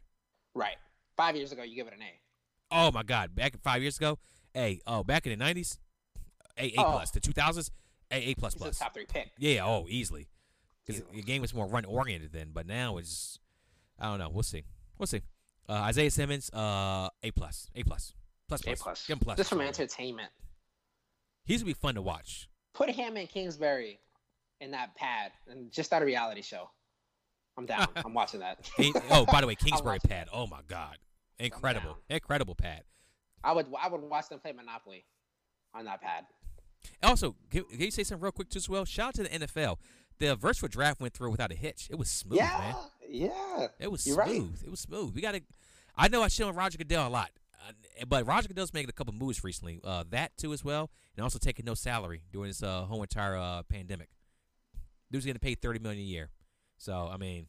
[0.54, 0.76] Right.
[1.16, 2.20] Five years ago, you give it an A.
[2.70, 3.34] Oh my God!
[3.34, 4.18] Back five years ago,
[4.56, 5.78] a oh back in the '90s,
[6.58, 6.92] a A Oh.
[6.92, 7.10] plus.
[7.12, 7.70] The 2000s,
[8.10, 9.30] a A plus a top three pick.
[9.38, 10.28] Yeah, oh easily.
[10.86, 13.38] Because the game was more run oriented then, but now it's
[13.98, 14.28] I don't know.
[14.30, 14.64] We'll see.
[14.98, 15.22] We'll see.
[15.68, 18.14] Uh, Isaiah Simmons, uh, A plus, A plus,
[18.48, 19.06] plus A plus, plus.
[19.06, 19.36] Give him plus.
[19.36, 20.30] Just from entertainment.
[21.44, 22.48] He's gonna be fun to watch.
[22.74, 24.00] Put him in Kingsbury
[24.60, 26.70] in that pad and just start a reality show.
[27.56, 27.88] I'm down.
[27.96, 28.68] I'm watching that.
[29.10, 30.28] Oh, by the way, Kingsbury pad.
[30.32, 30.98] Oh my God,
[31.38, 32.82] incredible, incredible pad.
[33.42, 35.04] I would I would watch them play Monopoly
[35.74, 36.24] on that pad.
[37.02, 38.84] Also, can, can you say something real quick too as well?
[38.84, 39.76] Shout out to the NFL.
[40.18, 41.88] The virtual draft went through without a hitch.
[41.90, 42.74] It was smooth, yeah, man.
[43.08, 43.66] yeah.
[43.78, 44.28] It was You're right.
[44.34, 44.62] smooth.
[44.64, 45.14] It was smooth.
[45.14, 45.40] We got to.
[45.96, 47.30] I know I shit on Roger Goodell a lot.
[47.68, 49.80] uh, but Roger Goodell's making a couple moves recently.
[49.84, 53.36] Uh, that too as well, and also taking no salary during this uh, whole entire
[53.36, 54.08] uh, pandemic.
[55.10, 56.30] Dude's getting paid thirty million a year.
[56.78, 57.46] So I mean,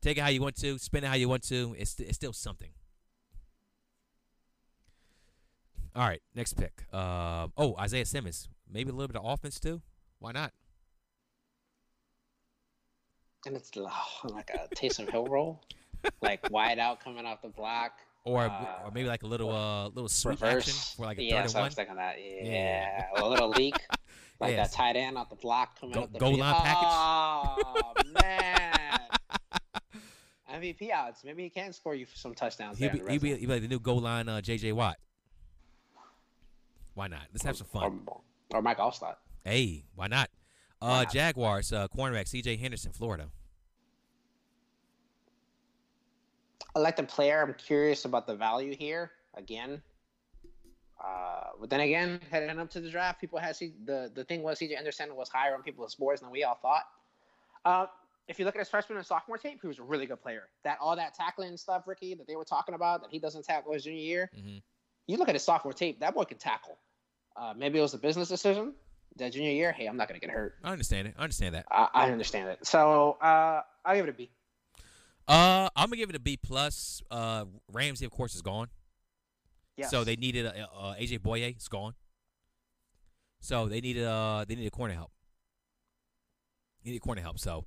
[0.00, 1.74] take it how you want to, spend it how you want to.
[1.78, 2.70] It's it's still something.
[5.96, 6.84] All right, next pick.
[6.92, 8.48] Uh, oh, Isaiah Simmons.
[8.70, 9.82] Maybe a little bit of offense too.
[10.20, 10.52] Why not?
[13.46, 13.90] And it's oh,
[14.24, 15.60] like a Taysom Hill role,
[16.22, 17.92] like wide out coming off the block.
[18.24, 20.68] Or, Uh, or maybe like a little uh little sweep Reverse.
[20.68, 21.68] action for like a yeah, third so and I one.
[21.68, 22.16] was thinking that.
[22.20, 23.22] Yeah, Yeah.
[23.22, 23.74] a little leak,
[24.40, 24.70] like Yes.
[24.70, 26.40] that tight end off the block coming Go- up the goal field.
[26.40, 26.88] line package.
[26.90, 29.00] Oh man,
[30.62, 31.22] MVP odds.
[31.24, 32.78] Maybe he can score you some touchdowns.
[32.78, 34.72] He'll be, the he'll be, he'll be like the new goal line uh, J.J.
[34.72, 34.96] Watt.
[36.94, 37.22] Why not?
[37.32, 38.00] Let's have some fun.
[38.06, 38.20] or,
[38.56, 39.16] or Mike Alstott.
[39.44, 40.30] Hey, why not?
[40.80, 41.12] Why Uh, not?
[41.12, 42.56] Jaguars uh, cornerback C.J.
[42.56, 43.28] Henderson, Florida.
[46.74, 47.42] I like the player.
[47.42, 49.82] I'm curious about the value here again.
[51.02, 54.42] Uh, but then again, heading up to the draft, people had C- the the thing
[54.42, 56.84] was CJ Anderson was higher on people's boards than we all thought.
[57.64, 57.86] Uh,
[58.26, 60.48] if you look at his freshman and sophomore tape, he was a really good player.
[60.64, 63.72] That all that tackling stuff, Ricky, that they were talking about, that he doesn't tackle
[63.72, 64.30] his junior year.
[64.36, 64.62] Mhm.
[65.06, 66.76] You look at his sophomore tape, that boy can tackle.
[67.36, 68.74] Uh, maybe it was a business decision.
[69.16, 70.56] That junior year, hey, I'm not gonna get hurt.
[70.62, 71.14] I understand it.
[71.18, 71.66] I understand that.
[71.70, 72.66] I, I understand it.
[72.66, 74.30] So uh, I'll give it a B.
[75.26, 77.02] Uh, I'm gonna give it a B plus.
[77.10, 78.68] Uh, Ramsey, of course, is gone.
[79.78, 79.90] Yes.
[79.92, 81.94] So they needed a, uh, AJ Bouye is gone.
[83.40, 85.12] So they needed uh they needed corner help.
[86.82, 87.38] They needed corner help.
[87.38, 87.64] So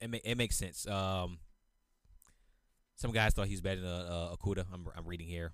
[0.00, 0.86] it ma- it makes sense.
[0.86, 1.38] Um,
[2.94, 4.64] some guys thought he was better than uh, uh, Okudah.
[4.72, 5.52] I'm I'm reading here.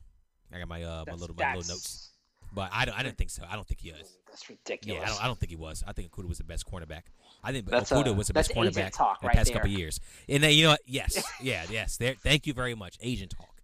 [0.52, 2.10] I got my uh my little my little notes,
[2.54, 3.44] but I don't I didn't think so.
[3.48, 4.18] I don't think he is.
[4.28, 5.00] That's ridiculous.
[5.00, 5.82] Yeah, I don't, I don't think he was.
[5.86, 7.04] I think Okudah was the best cornerback.
[7.42, 9.78] I think That's, Okudah uh, was the best cornerback in the right past couple there.
[9.78, 9.98] years.
[10.28, 10.82] And then you know what?
[10.84, 11.96] Yes, yeah, yes.
[11.96, 12.14] There.
[12.22, 13.55] Thank you very much, agent talk.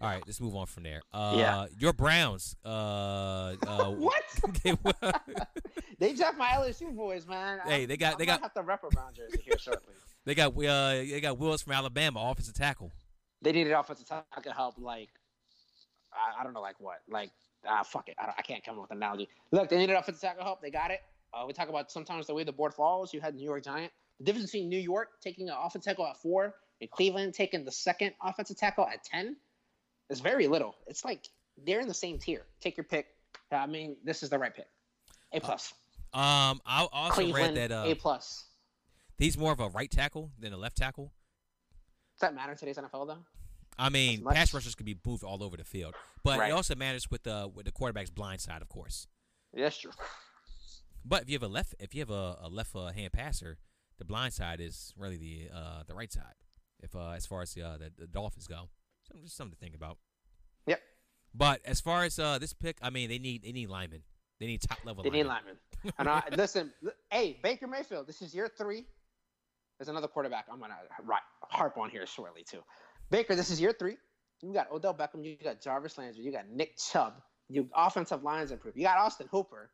[0.00, 1.02] All right, let's move on from there.
[1.12, 1.66] Uh, Yeah.
[1.78, 2.54] Your Browns.
[2.64, 2.68] Uh,
[3.66, 4.22] uh, what?
[4.64, 5.12] they were-
[5.98, 7.58] they draft my LSU boys, man.
[7.66, 9.94] Hey, they got- I they got- have to rep a Brown jersey here shortly.
[10.24, 12.92] they got uh, they got Willis from Alabama, offensive tackle.
[13.42, 15.08] They needed offensive tackle help, like
[16.12, 17.30] I, I don't know, like what, like
[17.66, 19.28] ah, fuck it, I, don't, I can't come up with an analogy.
[19.52, 20.60] Look, they needed offensive tackle help.
[20.62, 21.00] They got it.
[21.34, 23.12] Uh, we talk about sometimes the way the board falls.
[23.12, 23.92] You had New York Giant.
[24.18, 27.70] The difference between New York taking an offensive tackle at four and Cleveland taking the
[27.72, 29.36] second offensive tackle at ten
[30.10, 30.74] is very little.
[30.86, 31.28] It's like
[31.66, 32.42] they're in the same tier.
[32.60, 33.06] Take your pick.
[33.52, 34.66] I mean, this is the right pick.
[35.32, 35.72] A plus.
[36.14, 38.46] Um, I also Cleveland, read that uh, A plus.
[39.18, 41.12] he's more of a right tackle than a left tackle.
[42.14, 43.18] Does that matter in today's NFL though?
[43.78, 45.94] I mean, pass rushers could be moved all over the field,
[46.24, 46.48] but Right.
[46.50, 49.06] it also matters with the with the quarterback's blind side, of course.
[49.54, 49.92] Yeah, that's true.
[51.04, 53.58] But if you have a left, if you have a, a left uh, hand passer,
[53.98, 56.34] the blind side is really the uh, the right side.
[56.80, 58.68] If uh, as far as the, uh, the the Dolphins go,
[59.10, 59.98] so just something to think about.
[60.66, 60.80] Yep.
[61.34, 64.02] But as far as uh, this pick, I mean, they need they need linemen.
[64.40, 65.02] They need top level.
[65.02, 65.56] They need linemen.
[65.84, 65.94] linemen.
[65.98, 66.72] And I, listen,
[67.10, 68.84] hey, Baker Mayfield, this is year three.
[69.78, 70.76] There's another quarterback I'm gonna
[71.42, 72.62] harp on here shortly too.
[73.10, 73.96] Baker, this is year three.
[74.42, 77.14] You got Odell Beckham, you got Jarvis Landry, you got Nick Chubb,
[77.48, 78.76] you offensive lines improved.
[78.76, 79.70] You got Austin Hooper.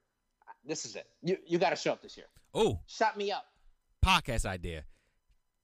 [0.65, 1.07] This is it.
[1.23, 2.27] You you got to show up this year.
[2.55, 3.45] Oh, Shut me up.
[4.05, 4.85] podcast idea: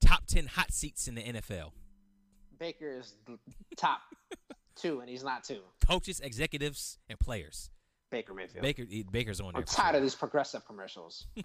[0.04, 1.72] top ten hot seats in the NFL.
[2.60, 3.38] Baker is the
[3.76, 4.00] top
[4.76, 5.60] two, and he's not two.
[5.88, 7.70] Coaches, executives, and players.
[8.10, 8.62] Baker Mayfield.
[8.62, 9.60] Baker he- Baker's on there.
[9.60, 9.96] I'm tired sure.
[9.96, 11.26] of these progressive commercials.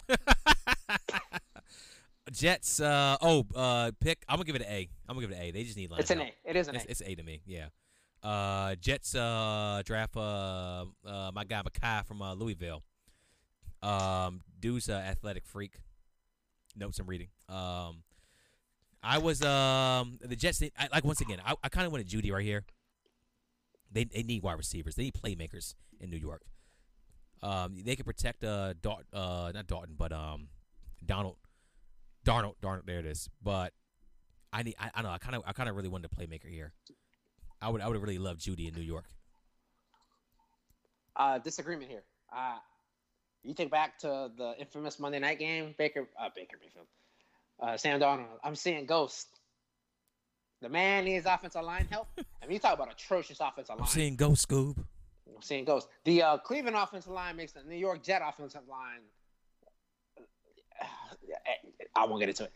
[2.32, 2.80] Jets.
[2.80, 4.24] Uh, oh, uh, pick.
[4.28, 4.88] I'm gonna give it an A.
[5.08, 5.50] I'm gonna give it an A.
[5.52, 6.02] They just need linemen.
[6.02, 6.32] It's an A.
[6.44, 6.90] It is an It's, A.
[6.90, 7.66] it's A to me, yeah.
[8.22, 12.82] Uh, Jets uh, draft uh, uh, my guy Mekhi from uh, Louisville.
[13.82, 15.76] Um, dude's athletic freak.
[16.74, 17.28] Notes I'm reading.
[17.48, 18.02] Um,
[19.06, 20.62] I was um the Jets.
[20.78, 22.64] I, like once again, I, I kind of wanted Jeudy right here.
[23.92, 24.96] They they need wide receivers.
[24.96, 26.42] They need playmakers in New York.
[27.42, 30.48] Um, they can protect uh, Daut, uh, not Dalton, but um,
[31.04, 31.36] Donald,
[32.26, 32.86] Darnold, Darnold.
[32.86, 33.28] There it is.
[33.42, 33.72] But
[34.52, 34.76] I need.
[34.80, 35.10] I, I know.
[35.10, 35.42] I kind of.
[35.46, 36.72] I kind of really wanted a playmaker here.
[37.62, 37.82] I would.
[37.82, 39.06] I would really love Jeudy in New York.
[41.16, 42.04] uh, disagreement here.
[42.34, 42.58] Uh,
[43.44, 46.86] you think back to the infamous Monday night game, Baker, uh, Baker Mayfield,
[47.60, 48.28] uh, Sam Donald.
[48.44, 49.26] I'm seeing ghosts.
[50.62, 52.08] The man needs offensive line help.
[52.18, 53.82] I mean, you talk about atrocious offensive line.
[53.82, 54.76] I'm seeing ghosts, Scoob.
[54.78, 55.90] I'm seeing ghosts.
[56.04, 59.02] The uh, Cleveland offensive line makes the New York Jet offensive line.
[61.96, 62.52] I won't get into it.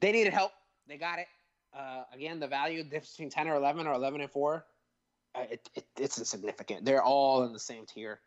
[0.00, 0.52] They needed help.
[0.86, 1.26] They got it.
[1.76, 4.64] Uh, again, the value difference between 10 or 11 or 11 and 4,
[5.34, 6.84] uh, it, it, it's insignificant.
[6.84, 8.20] They're all in the same tier.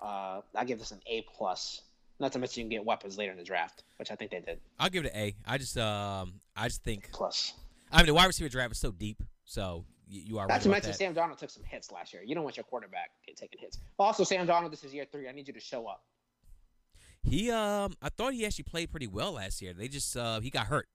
[0.00, 1.82] Uh, I give this an A plus.
[2.20, 4.40] Not to mention you can get weapons later in the draft, which I think they
[4.40, 4.60] did.
[4.78, 5.34] I'll give it an A.
[5.46, 6.34] I just um.
[6.56, 7.10] I just think.
[7.12, 7.54] Plus.
[7.90, 9.22] I mean, the wide receiver draft is so deep.
[9.44, 10.46] So you, you are.
[10.46, 10.96] Not right to mention that.
[10.96, 12.22] Sam Donald took some hits last year.
[12.24, 13.78] You don't want your quarterback taking hits.
[13.98, 15.28] Also, Sam Donald, this is year three.
[15.28, 16.02] I need you to show up.
[17.22, 19.72] He um, I thought he actually played pretty well last year.
[19.72, 20.86] They just uh, he got hurt.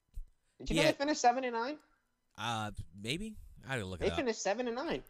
[0.59, 0.83] Did you Yeah.
[0.83, 1.77] know they finished seven and nine?
[2.37, 3.35] Uh, maybe
[3.67, 4.17] I didn't look They it up.
[4.19, 5.03] finished seven and nine.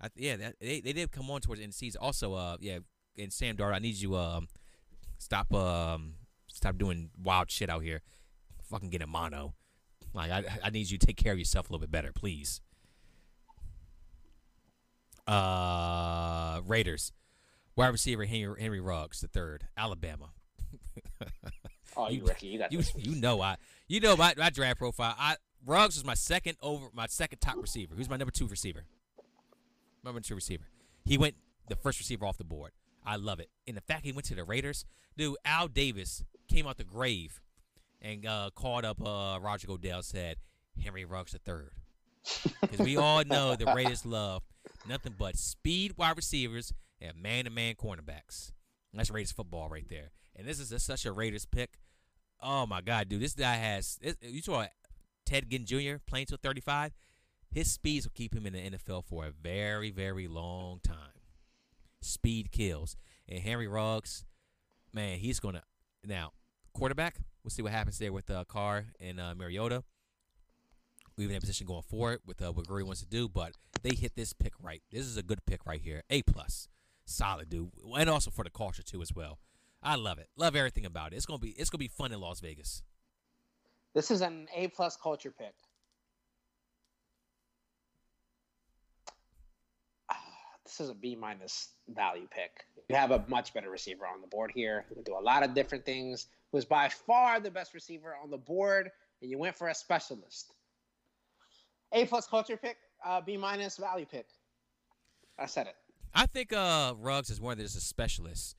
[0.00, 2.00] I, yeah, that, they they did come on towards the end of the season.
[2.02, 2.78] Also, uh, yeah,
[3.18, 4.48] and Sam Dart, I need you um,
[5.22, 6.14] stop um,
[6.48, 8.02] stop doing wild shit out here.
[8.70, 9.54] Fucking get a mono.
[10.14, 12.60] Like I I need you to take care of yourself a little bit better, please.
[15.26, 17.12] Uh, Raiders,
[17.76, 20.30] wide receiver Henry, Henry Ruggs the third, Alabama.
[21.94, 23.56] Oh, you, You- Ricky, you got You you know I
[23.86, 25.14] you know my, my draft profile.
[25.18, 27.94] I Ruggs was my second over my second top receiver.
[27.94, 28.84] Who's my number two receiver?
[30.02, 30.64] My number two receiver.
[31.04, 31.34] He went
[31.68, 32.72] the first receiver off the board.
[33.04, 33.50] I love it.
[33.66, 34.84] And the fact he went to the Raiders,
[35.16, 37.40] dude, Al Davis came out the grave
[38.00, 40.36] and uh, called up uh, Roger Goodell said
[40.82, 41.72] Henry Ruggs the third.
[42.60, 44.42] Because we all know the Raiders love
[44.88, 48.52] nothing but speed wide receivers and man to man cornerbacks.
[48.94, 50.10] That's Raiders football right there.
[50.36, 51.78] And this is a, such a Raiders pick.
[52.40, 53.22] Oh my God, dude!
[53.22, 53.98] This guy has.
[54.02, 54.66] This, you saw
[55.24, 55.96] Ted Ginn Jr.
[56.06, 56.92] playing till 35.
[57.50, 61.21] His speeds will keep him in the NFL for a very, very long time.
[62.02, 62.96] Speed kills.
[63.28, 64.24] And Henry Ruggs,
[64.92, 65.62] man, he's gonna
[66.04, 66.32] now
[66.74, 67.16] quarterback.
[67.42, 69.82] We'll see what happens there with uh, Carr and uh, Mariota.
[71.16, 73.94] We're in a position going forward with uh, what Gurley wants to do, but they
[73.94, 74.82] hit this pick right.
[74.90, 76.02] This is a good pick right here.
[76.10, 76.68] A plus,
[77.04, 79.38] solid dude, and also for the culture too as well.
[79.82, 80.28] I love it.
[80.36, 81.16] Love everything about it.
[81.16, 82.82] It's gonna be it's gonna be fun in Las Vegas.
[83.94, 85.54] This is an A plus culture pick.
[90.08, 90.16] Ah,
[90.64, 92.64] This is a B minus value pick.
[92.88, 94.84] You have a much better receiver on the board here.
[94.90, 96.26] You can do a lot of different things.
[96.52, 100.52] Was by far the best receiver on the board, and you went for a specialist.
[101.92, 104.26] A plus culture pick, uh, B minus value pick.
[105.38, 105.74] I said it.
[106.14, 108.56] I think uh Ruggs is more than just a specialist.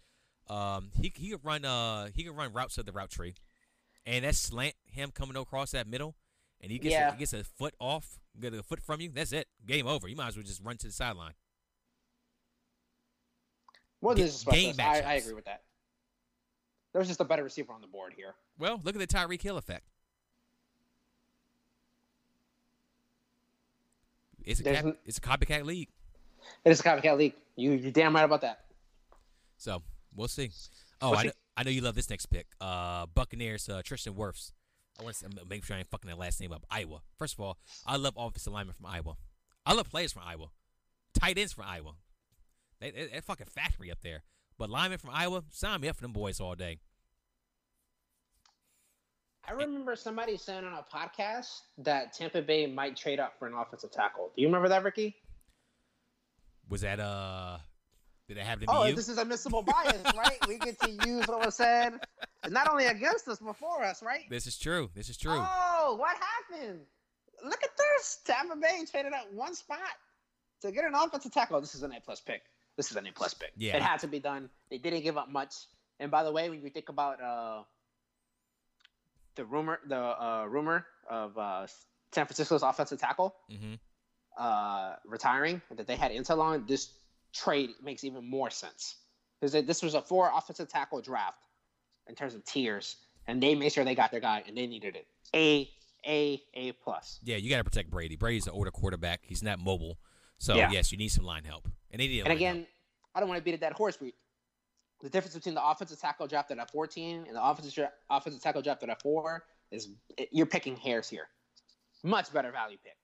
[0.49, 3.35] Um, he he could run uh he could run routes of the route tree,
[4.05, 6.15] and that slant him coming across that middle,
[6.59, 9.09] and he gets a, he gets a foot off, get a foot from you.
[9.13, 9.47] That's it.
[9.65, 10.07] Game over.
[10.07, 11.33] You might as well just run to the sideline.
[14.03, 15.61] More than just game I, I agree with that.
[16.91, 18.35] There's just a better receiver on the board here.
[18.59, 19.85] Well, look at the Tyreek Hill effect.
[24.43, 25.87] It's a cap, it's a copycat league,
[26.65, 27.33] It is a copycat league.
[27.55, 28.65] You you're damn right about that.
[29.57, 29.81] so
[30.13, 30.51] we'll see.
[31.01, 31.27] Oh, We'll I see.
[31.29, 32.47] know, I know you love this next pick.
[32.59, 34.51] Uh, Buccaneers, uh, Tristan Wirfs.
[34.99, 36.65] I want to make sure I ain't fucking that last name up.
[36.69, 37.01] Iowa.
[37.17, 39.15] First of all, I love offensive linemen from Iowa.
[39.65, 40.47] I love players from Iowa.
[41.17, 41.93] Tight ends from Iowa.
[42.79, 44.23] They, they, they fucking factory up there.
[44.57, 46.79] But linemen from Iowa, sign me up for them boys all day.
[49.47, 53.53] I remember somebody saying on a podcast that Tampa Bay might trade up for an
[53.53, 54.31] offensive tackle.
[54.35, 55.15] Do you remember that, Ricky?
[56.69, 57.57] Was that uh?
[58.29, 58.95] Did it happen to Oh, be you?
[58.95, 60.37] this is admissible bias, right?
[60.47, 61.99] We get to use what was said,
[62.49, 64.21] not only against us, before us, right?
[64.29, 64.89] This is true.
[64.95, 65.33] This is true.
[65.35, 66.79] Oh, what happened?
[67.43, 68.19] Look at this.
[68.23, 69.77] Tampa Bay traded up one spot
[70.61, 71.59] to get an offensive tackle.
[71.59, 72.43] This is an A plus pick.
[72.77, 73.51] This is an A plus pick.
[73.55, 73.75] Yeah.
[73.77, 74.49] It had to be done.
[74.69, 75.53] They didn't give up much.
[75.99, 77.63] And by the way, when you think about uh,
[79.35, 81.67] the rumor, the uh, rumor of uh,
[82.11, 83.75] San Francisco's offensive tackle hmm
[84.35, 86.89] uh, retiring that they had intel on, this
[87.33, 88.95] trade makes even more sense
[89.39, 91.37] because this was a four offensive tackle draft
[92.09, 92.95] in terms of tiers,
[93.27, 95.05] and they made sure they got their guy, and they needed it.
[95.35, 95.69] A
[96.07, 97.19] A A plus.
[97.23, 98.15] Yeah, you got to protect Brady.
[98.15, 99.21] Brady's an older quarterback.
[99.23, 99.99] He's not mobile.
[100.39, 100.71] So Yeah.
[100.71, 101.67] yes, you need some line help.
[101.93, 102.67] And they need And again.
[103.15, 104.01] I don't want to beat a dead horse.
[104.01, 104.13] We,
[105.01, 108.89] the difference between the offensive tackle drafted at 14 and the offensive offensive tackle drafted
[108.89, 109.89] at four is
[110.31, 111.27] you're picking hairs here.
[112.03, 112.97] Much better value pick.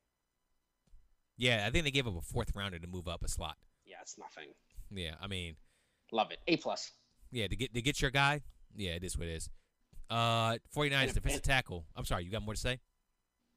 [1.38, 3.56] Yeah, I think they gave up a fourth rounder to move up a slot.
[3.86, 4.49] Yeah, it's nothing.
[4.91, 5.56] Yeah, I mean,
[6.12, 6.39] Love it.
[6.47, 6.91] A plus.
[7.32, 8.41] yeah, to get to get your guy.
[8.75, 9.49] Yeah, it is what it is.
[10.10, 11.86] Uh, 49ers And- defensive tackle.
[11.95, 12.80] I'm sorry, you got more to say?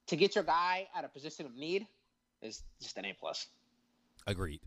[0.09, 1.87] To get your guy at a position of need
[2.43, 3.47] is just an A plus.
[4.27, 4.61] Agreed.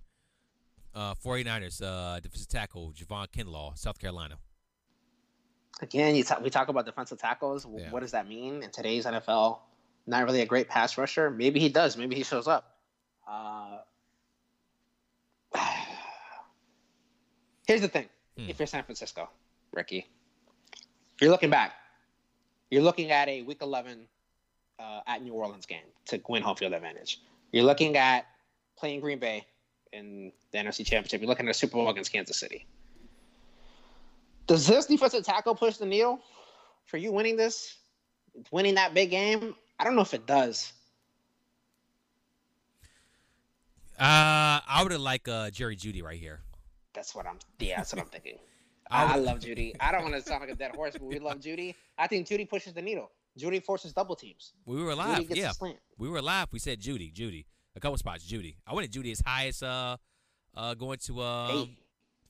[0.96, 4.38] Uh, 49ers uh, defensive tackle Javon Kinlaw, South Carolina.
[5.82, 7.68] Again, you talk, we talk about defensive tackles.
[7.70, 7.92] Yeah.
[7.92, 9.60] What does that mean in today's NFL?
[10.08, 11.30] Not really a great pass rusher.
[11.30, 11.98] Maybe he does.
[11.98, 12.78] Maybe he shows up.
[13.28, 13.80] Uh,
[17.68, 18.50] here's the thing: Hmm.
[18.50, 19.30] if you're San Francisco,
[19.74, 20.08] Ricky,
[21.20, 21.74] you're looking back.
[22.70, 24.08] You're looking at a Week 11
[24.80, 27.22] uh, at New Orleans game to win home field advantage.
[27.52, 28.28] You're looking at
[28.78, 29.46] playing Green Bay
[29.96, 31.22] in the NFC Championship.
[31.22, 32.66] You're looking at a Super Bowl against Kansas City.
[34.48, 36.20] Does this defensive tackle push the needle
[36.86, 37.78] for you winning this,
[38.52, 39.56] winning that big game?
[39.80, 40.74] I don't know if it does.
[43.98, 46.42] I would have liked uh, Jerry Jeudy right here.
[46.94, 47.40] That's what I'm.
[47.60, 48.38] Yeah, that's what I'm thinking.
[48.92, 49.74] I I, I love Jeudy.
[49.80, 51.76] I don't want to sound like a dead horse, but we love Jeudy.
[51.98, 53.10] I think Jeudy pushes the needle.
[53.40, 54.54] Jeudy forces double teams.
[54.66, 55.38] We were Jeudy live.
[55.38, 55.52] Yeah,
[55.98, 56.50] we were live.
[56.52, 57.46] We said Jeudy, Jeudy.
[57.76, 58.56] A couple spots, Jeudy.
[58.66, 59.98] I wanted Jeudy as high as uh,
[60.56, 61.78] uh, going to uh, Eight.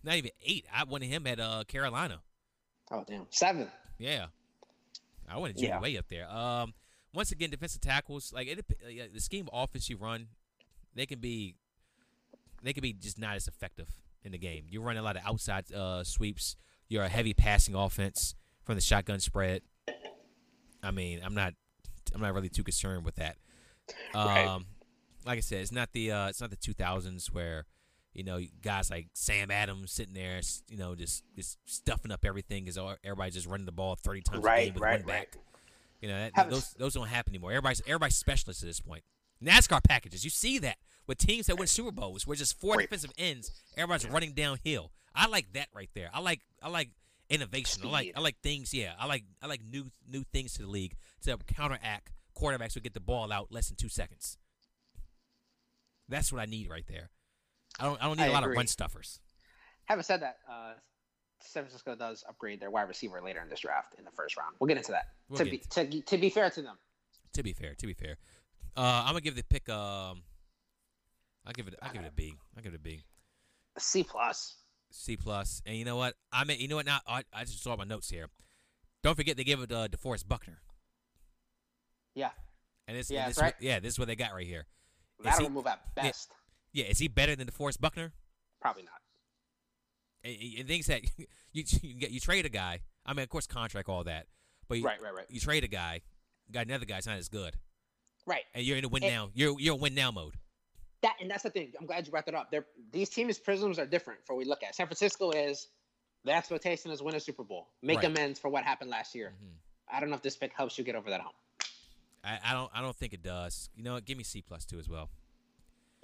[0.03, 0.65] not even eight.
[0.73, 2.21] I wanted him at uh Carolina.
[2.91, 3.67] Oh damn, seven.
[3.97, 4.27] Yeah,
[5.29, 5.79] I wanted Jeudy Yeah.
[5.79, 6.29] way up there.
[6.29, 6.73] Um,
[7.13, 8.65] once again, defensive tackles like it,
[9.13, 10.27] the scheme of offense you run,
[10.95, 11.55] they can be,
[12.61, 13.87] they can be just not as effective
[14.23, 14.65] in the game.
[14.69, 16.57] You run a lot of outside uh, sweeps.
[16.89, 19.61] You're a heavy passing offense from the shotgun spread.
[20.83, 21.53] I mean, I'm not,
[22.13, 23.37] I'm not really too concerned with that.
[24.13, 24.59] Um, Right.
[25.25, 27.65] Like I said, it's not the uh, it's not the 2000s where
[28.13, 32.63] you know guys like Sam Adams sitting there, you know, just just stuffing up everything
[32.65, 35.17] because everybody's just running the ball 30 times a game with right, one back.
[35.17, 35.35] right.
[36.01, 37.51] You know, that, those those don't happen anymore.
[37.51, 39.03] Everybody's everybody's specialists at this point.
[39.43, 42.83] NASCAR packages, you see that with teams that win Super Bowls, where just four Right.
[42.83, 44.91] defensive ends, everybody's running downhill.
[45.13, 46.09] I like that right there.
[46.13, 46.89] I like I like
[47.29, 47.81] innovation.
[47.85, 48.73] I like I like things.
[48.73, 52.81] Yeah, I like I like new new things to the league to counteract quarterbacks who
[52.81, 54.37] get the ball out less than two seconds.
[56.09, 57.09] That's what I need right there.
[57.79, 58.55] I don't I don't need I a lot agree.
[58.55, 59.19] of run stuffers.
[59.85, 60.73] Having said that, uh,
[61.41, 64.55] San Francisco does upgrade their wide receiver later in this draft in the first round.
[64.59, 65.09] We'll get into that.
[65.29, 66.77] We'll to, be, to, to be fair to them,
[67.33, 68.17] To be fair, to be fair,
[68.77, 69.67] uh, I'm gonna give the pick.
[69.69, 70.23] Um,
[71.45, 71.75] I'll give it.
[71.81, 72.35] I'll give it a B.
[72.55, 73.03] I'll give it a B.
[73.77, 74.55] C plus.
[74.91, 75.61] C plus.
[75.65, 76.15] And you know what?
[76.31, 76.85] I mean, you know what?
[76.85, 78.27] Now I, I just saw my notes here.
[79.03, 80.57] Don't forget they gave it uh, DeForest Buckner,
[82.15, 82.31] Yeah,
[82.87, 83.53] and this, Yeah, this right.
[83.59, 84.65] yeah, this is what they got right here.
[85.23, 86.31] Lateral he, move at best.
[86.73, 88.11] yeah, is he better than DeForest Buckner?
[88.61, 88.93] Probably not.
[90.23, 91.01] And, and things that
[91.53, 92.79] you you get you trade a guy.
[93.05, 94.27] I mean, of course, contract all that,
[94.67, 96.01] but you, Right, right, right, you trade a guy,
[96.51, 97.55] got another guy's not as good,
[98.25, 98.41] right.
[98.55, 99.29] and you're in a win And- now.
[99.33, 100.35] You're you're in win now mode.
[101.01, 101.71] That and that's the thing.
[101.79, 102.49] I'm glad you brought that up.
[102.49, 104.21] They're, these teams' prisms are different.
[104.25, 105.67] For what we look at, San Francisco is
[106.23, 108.05] the expectation is win a Super Bowl, make Right.
[108.07, 109.35] amends for what happened last year.
[109.39, 109.51] Mhm.
[109.93, 111.35] I don't know if this pick helps you get over that hump.
[112.25, 113.69] I, I don't I don't think it does.
[113.75, 114.05] You know, what?
[114.05, 115.09] give me C plus two as well.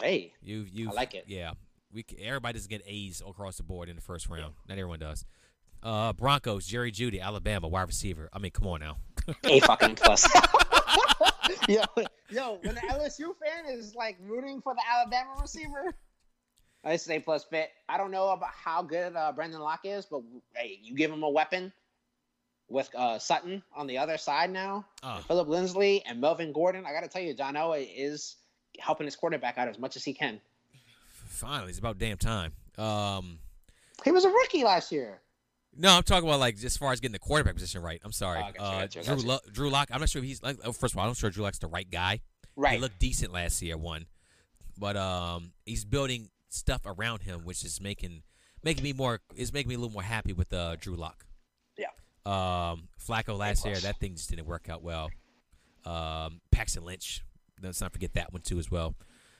[0.02, 1.26] Hey, You you like it.
[1.28, 1.52] Yeah,
[1.94, 4.54] we c- everybody doesn't get A's across the board in the first round.
[4.68, 5.26] Not everyone does.
[5.84, 8.30] Uh, Broncos, Jerry Jeudy, Alabama, wide receiver.
[8.32, 8.98] I mean, come on now.
[9.46, 10.28] A fucking plus.
[11.68, 11.82] yo,
[12.30, 15.94] yo, when the LSU fan is like rooting for the Alabama receiver,
[16.84, 17.70] I say plus fit.
[17.90, 20.22] I don't know about how good uh, Brendan Locke is, but
[20.56, 21.72] hey, you give him a weapon
[22.72, 26.86] with uh, Sutton on the other side now, Oh, Phillip Lindsay and Melvin Gordon.
[26.86, 28.38] I got to tell you, John Elway is
[28.80, 30.40] helping his quarterback out as much as he can.
[31.28, 32.54] finally, it's about damn time.
[32.78, 33.40] Um,
[34.04, 35.20] He was a rookie last year.
[35.78, 38.02] no, I'm talking about like as far as getting the quarterback position right.
[38.04, 39.28] I'm sorry, Oh, gotcha, uh, gotcha, Drew gotcha.
[39.28, 39.90] Lo- Drew Lock.
[39.92, 40.58] I'm not sure if he's like.
[40.64, 42.22] oh, First of all, I'm not sure Drew Lock's the right guy.
[42.56, 42.74] Right.
[42.76, 44.06] He looked decent last year, one,
[44.78, 48.24] but um, he's building stuff around him, which is making
[48.64, 51.26] making me more is making me a little more happy with uh, Drew Lock.
[52.26, 55.10] Um, Flacco last year, that thing just didn't work out well.
[55.86, 57.24] Um, Paxton Lynch,
[57.62, 58.94] let's not forget that one too as well.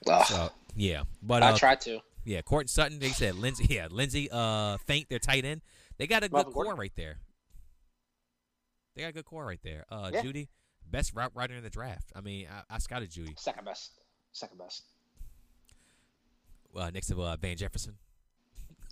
[0.08, 2.00] Ugh, So yeah, but I uh, tried to.
[2.26, 5.62] yeah, Courtney Sutton, they said Lindsay, yeah, Lindsay, uh, Fant, their tight end.
[5.98, 6.80] They got a good core Gordon.
[6.80, 7.20] right there.
[8.96, 9.86] They got a good core right there.
[9.90, 10.24] Uh, Yeah.
[10.24, 10.48] Jeudy,
[10.90, 12.12] best route runner in the draft.
[12.16, 13.92] I mean, I, I scouted Jeudy Second best.
[14.34, 14.84] Second best.
[16.76, 17.96] uh, next to uh, Van Jefferson.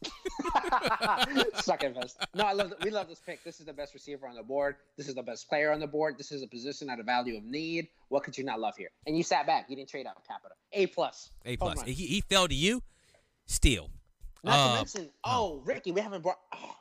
[1.61, 2.17] Second best.
[2.33, 2.73] No, I love.
[2.83, 3.43] We love this pick.
[3.43, 4.75] This is the best receiver on the board.
[4.97, 6.17] This is the best player on the board.
[6.17, 7.87] This is a position at a value of need.
[8.09, 8.89] What could you not love here?
[9.05, 9.65] And you sat back.
[9.69, 10.55] You didn't trade out capital.
[10.73, 11.31] A plus.
[11.45, 11.81] A plus.
[11.83, 12.81] He, he fell to you.
[13.45, 13.89] Steal.
[14.43, 16.39] Not Uh, to mention, oh, Ricky, we haven't brought.
[16.53, 16.75] Oh.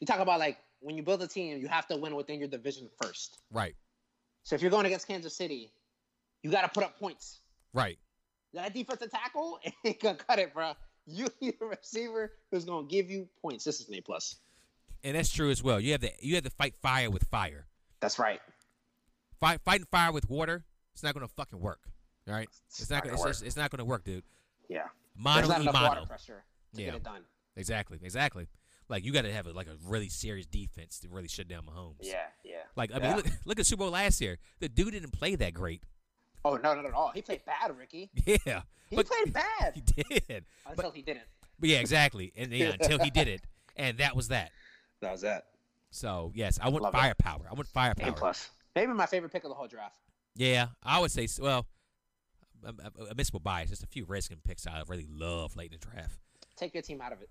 [0.00, 2.48] You talk about like when you build a team, you have to win within your
[2.48, 3.38] division first.
[3.52, 3.74] Right.
[4.42, 5.70] So if you're going against Kansas City,
[6.42, 7.40] you got to put up points.
[7.74, 7.98] Right.
[8.54, 10.72] That defensive tackle ain't gonna cut it, bro.
[11.10, 13.64] You need a receiver who's gonna give you points.
[13.64, 14.36] This is an A plus.
[15.02, 15.80] And that's true as well.
[15.80, 17.66] You have to you have to fight fire with fire.
[18.00, 18.40] That's right.
[19.40, 20.64] Fight fighting fire with water.
[20.92, 21.80] It's not gonna fucking work.
[22.28, 22.48] All right.
[22.68, 23.02] It's, It's not.
[23.04, 24.24] Gonna, gonna it's, it's not gonna work, dude.
[24.68, 24.84] Yeah.
[25.16, 26.44] Mono There's not enough water pressure
[26.74, 26.86] to Yeah.
[26.86, 27.22] get it done.
[27.56, 27.98] Exactly.
[28.02, 28.46] Exactly.
[28.88, 31.62] Like you got to have a, like a really serious defense to really shut down
[31.64, 31.94] Mahomes.
[32.00, 32.56] Yeah, yeah.
[32.76, 33.06] Like I Yeah.
[33.08, 34.38] mean, look, look at Super Bowl last year.
[34.58, 35.82] The dude didn't play that great.
[36.44, 37.10] Oh no, not at all.
[37.14, 38.10] He played bad, Ricky.
[38.46, 40.44] Yeah, He but played bad he did.
[40.66, 41.24] until he didn't.
[41.58, 42.32] But yeah, exactly.
[42.36, 43.42] And yeah, until he did it,
[43.76, 44.50] and that was that.
[45.02, 45.46] That was that.
[45.90, 46.98] So yes, I want Love it.
[46.98, 47.42] firepower.
[47.50, 48.12] I want A firepower.
[48.12, 48.50] plus.
[48.74, 49.96] Maybe my favorite pick of the whole draft.
[50.36, 51.26] Yeah, I would say.
[51.40, 51.66] Well,
[52.64, 53.70] a, a, a admissible bias.
[53.70, 56.18] Just a few Redskin picks I really love late in the draft.
[56.56, 57.30] Take your team out of it.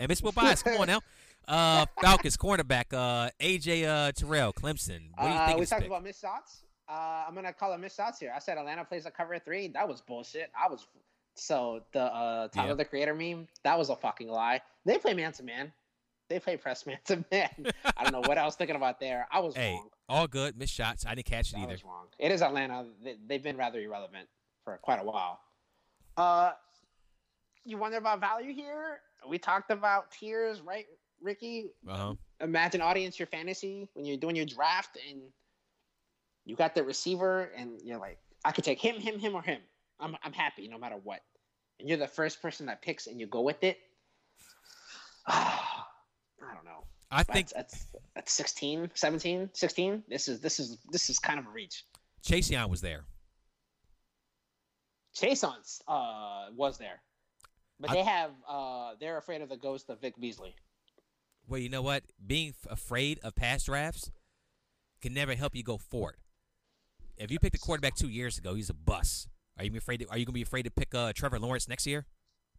[0.00, 0.62] admissible bias.
[0.62, 1.00] Come on now.
[1.46, 5.10] Uh, Falcons cornerback uh, AJ uh, Terrell Clemson.
[5.14, 5.60] What do you Uh, think?
[5.60, 5.90] we talked pick?
[5.90, 6.62] about missed shots.
[6.88, 8.32] Uh, I'm gonna call a missed shots here.
[8.34, 9.68] I said Atlanta plays a cover three.
[9.68, 10.50] That was bullshit.
[10.60, 10.86] I was
[11.34, 12.74] So the uh, Tyler Yeah.
[12.74, 14.60] the Creator meme, that was a fucking lie.
[14.84, 15.72] They play man to man.
[16.28, 17.48] They play press man to man.
[17.96, 19.26] I don't know what I was thinking about there.
[19.32, 19.88] I was Hey, wrong.
[20.08, 20.56] all good.
[20.58, 21.06] Missed shots.
[21.06, 21.72] I didn't catch it I either.
[21.72, 22.06] was wrong.
[22.18, 22.86] It is Atlanta.
[23.02, 24.28] They, they've been rather irrelevant
[24.64, 25.40] for quite a while.
[26.16, 26.52] Uh,
[27.64, 29.00] you wonder about value here?
[29.28, 30.86] We talked about tiers, right,
[31.20, 31.70] Ricky?
[31.88, 32.14] Uh huh.
[32.40, 35.20] Imagine audience your fantasy when you're doing your draft and
[36.44, 39.60] you got the receiver and you're like, I could take him, him, him, or him.
[40.00, 41.20] I'm I'm happy no matter what.
[41.78, 43.78] And you're the first person that picks and you go with it.
[45.26, 45.84] I
[46.40, 46.84] don't know.
[47.10, 50.02] I think That's, that's that's 16, 17, 16.
[50.08, 51.84] This is this is this is kind of a reach.
[52.22, 53.04] Chase Young was there.
[55.14, 57.00] Chase on uh was there.
[57.78, 60.56] But I- they have uh they're afraid of the ghost of Vic Beasley.
[61.48, 62.04] Well, you know what?
[62.24, 64.10] Being f- afraid of past drafts
[65.00, 66.16] can never help you go forward.
[67.22, 69.28] If you picked a quarterback two years ago, he's a bust.
[69.58, 69.98] Are you afraid?
[69.98, 72.06] To, are you gonna be afraid to pick uh, Trevor Lawrence next year?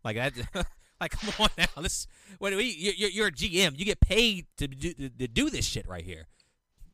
[0.04, 0.34] Like that?
[1.02, 1.66] like come on now.
[1.76, 2.08] Let's.
[2.38, 2.56] What?
[2.56, 3.78] We, you're, you're a GM.
[3.78, 6.28] You get paid to do to do this shit right here.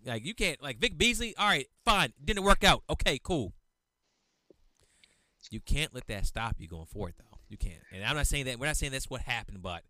[0.06, 0.62] Like you can't.
[0.64, 1.36] Like Vic Beasley.
[1.38, 2.14] All right, fine.
[2.24, 2.84] Didn't work out.
[2.90, 3.54] Okay, cool.
[5.52, 7.40] You can't let that stop you going forward, though.
[7.50, 7.82] You can't.
[7.92, 8.60] And I'm not saying that.
[8.60, 9.84] We're not saying that's what happened, but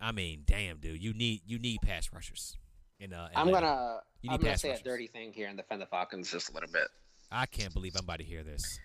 [0.00, 2.58] I mean, damn, dude, you need you need pass rushers.
[3.00, 3.66] In, uh, I'm Atlanta.
[3.66, 4.80] gonna I'm gonna say rushers.
[4.80, 6.88] a dirty thing here and defend the Falcons just a little bit.
[7.30, 8.78] I can't believe I'm about to hear this.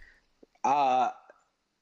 [0.63, 1.09] Uh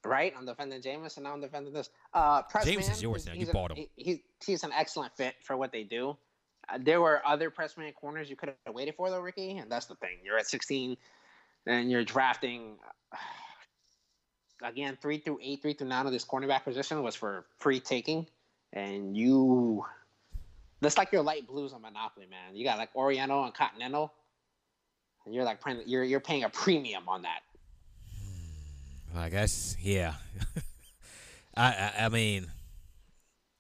[0.05, 0.33] right?
[0.37, 1.89] I'm defending Jameis and now I'm defending this.
[2.13, 3.33] Uh Press Jameis man, is yours now.
[3.33, 3.77] You an- bought him.
[3.77, 6.17] he- He's he's an excellent fit for what they do.
[6.69, 9.71] Uh, there were other press man corners you could have waited for though, Ricky, and
[9.71, 10.17] that's the thing.
[10.23, 10.97] You're at 16
[11.65, 12.75] and you're drafting
[14.63, 18.27] again three through eight, three through nine of this cornerback position was for free taking,
[18.73, 19.85] and you.
[20.81, 22.55] That's like your light blues on Monopoly, man.
[22.55, 24.13] You got like Oriental and Continental,
[25.25, 27.39] and you're like paying, you're you're paying a premium on that.
[29.11, 30.13] Hmm, I guess, yeah.
[31.55, 32.47] I, I I mean,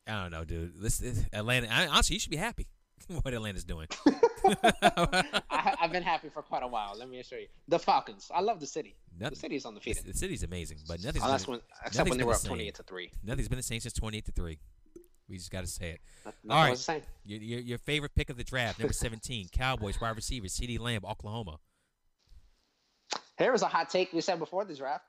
[0.07, 0.79] I don't know, dude.
[0.79, 1.67] This, this Atlanta.
[1.71, 2.67] I, honestly, you should be happy
[3.23, 3.87] what Atlanta's doing.
[4.45, 6.93] I, I've been happy for quite a while.
[6.97, 8.29] Let me assure you, the Falcons.
[8.33, 8.95] I love the city.
[9.19, 10.03] Nothing- the city's undefeated.
[10.05, 12.45] the the city's amazing, but nothing's that's been, when, except when they were the up
[12.45, 13.11] twenty-eight to three.
[13.23, 14.59] nothing's been the same since 28 to three.
[15.29, 16.01] We just got to say it.
[16.25, 16.69] Nothing All right.
[16.71, 17.01] was the same.
[17.25, 21.01] Your, your, your favorite pick of the draft, number 17, Cowboys wide receiver, CeeDee Lamb,
[21.05, 21.57] Oklahoma.
[23.37, 25.03] Here was a hot take we said before the draft.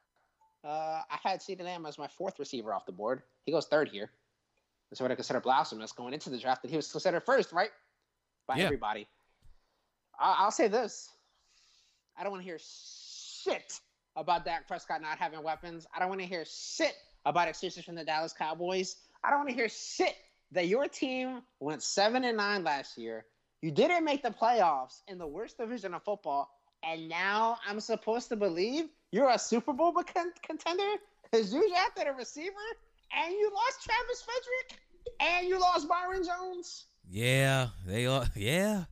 [0.64, 3.22] Uh, I had CeeDee Lamb as my fourth receiver off the board.
[3.44, 4.10] He goes third here.
[4.90, 7.70] That's what I consider blasphemous going into the draft that he was considered first, right?
[8.46, 8.64] By Yeah.
[8.64, 9.06] everybody.
[10.18, 11.10] I- I'll say this.
[12.16, 13.80] I don't want to hear shit
[14.16, 15.86] about Dak Prescott not having weapons.
[15.94, 16.94] I don't want to hear shit
[17.24, 18.96] about excuses from the Dallas Cowboys.
[19.24, 20.14] I don't want to hear shit
[20.52, 23.26] that your team went seven and nine last year.
[23.62, 26.48] You didn't make the playoffs in the worst division of football,
[26.84, 30.84] and now I'm supposed to believe you're a Super Bowl con- contender
[31.24, 32.54] because you drafted a receiver
[33.16, 34.80] and you lost Travis Frederick
[35.20, 38.26] and you lost Byron Jones, Yeah, they are.
[38.36, 38.84] Yeah.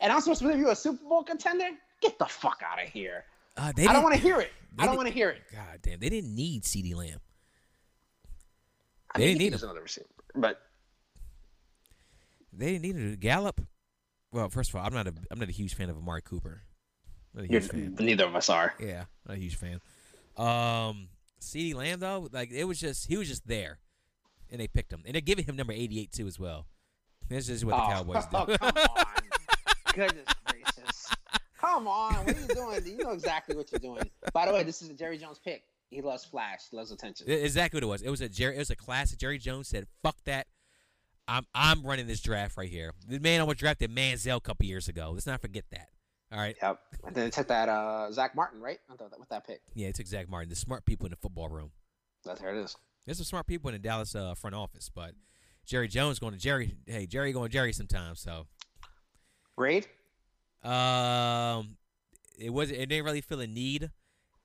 [0.00, 1.68] and I'm supposed to believe you're a Super Bowl contender.
[2.02, 3.24] Get the fuck out of here!
[3.56, 4.50] Uh, they I don't want to hear it.
[4.78, 5.42] I don't want to hear it.
[5.52, 7.20] God damn, they didn't need CeeDee Lamb.
[9.14, 10.60] I They didn't need another receiver, but
[12.52, 13.20] They didn't need it.
[13.20, 13.60] Gallup.
[14.32, 16.62] Well, first of all, I'm not a I'm not a huge fan of Amari Cooper.
[17.34, 17.96] Not a huge fan.
[17.98, 18.74] neither of us are.
[18.78, 19.80] Yeah, not a huge fan.
[20.36, 21.08] Um,
[21.40, 23.78] CeeDee Lamb though, like it was just he was just there,
[24.50, 26.66] and they picked him, and they're giving him number 88 too as well.
[27.28, 28.58] This is what the Oh, Cowboys oh, do.
[28.58, 29.06] come on.
[29.94, 31.08] Goodness gracious.
[31.58, 32.14] Come on.
[32.26, 32.98] What are you doing?
[32.98, 34.10] You know exactly what you're doing.
[34.32, 35.62] By the way, this is a Jerry Jones pick.
[35.90, 37.28] He loves flash, he loves attention.
[37.28, 38.02] exactly what it was.
[38.02, 38.56] It was a Jerry.
[38.56, 39.18] It was a classic.
[39.18, 40.46] Jerry Jones said, "Fuck that."
[41.28, 42.92] I'm I'm running this draft right here.
[43.08, 45.10] The man almost drafted Manziel a couple years ago.
[45.12, 45.88] Let's not forget that.
[46.32, 46.56] All right.
[46.60, 46.78] Yep.
[47.06, 48.78] And then it took that uh, Zack Martin, right?
[48.90, 49.60] I thought that with that pick.
[49.74, 50.48] Yeah, it's Zack Martin.
[50.48, 51.70] The smart people in the football room.
[52.24, 52.76] That's there it is.
[53.06, 55.12] There's some smart people in the Dallas uh, front office, but
[55.66, 56.76] Jerry Jones going to Jerry.
[56.86, 58.20] Hey, Jerry going to Jerry sometimes.
[58.20, 58.46] So
[59.56, 59.86] Grade?
[60.62, 61.76] Um,
[62.38, 63.90] it was it didn't really feel a need,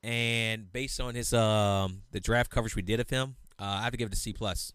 [0.06, 3.92] and based on his um the draft coverage we did of him, uh, I have
[3.92, 4.72] to give it a C plus.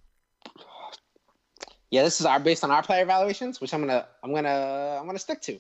[1.91, 5.07] Yeah, this is our based on our player evaluations, which I'm gonna I'm gonna I'm
[5.07, 5.53] gonna stick to.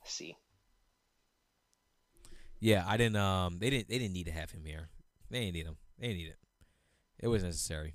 [0.00, 0.36] Let's see.
[2.60, 4.88] Yeah, I didn't um they didn't they didn't need to have him here.
[5.28, 5.76] They didn't need him.
[5.98, 6.38] They didn't need it.
[7.18, 7.94] It was necessary.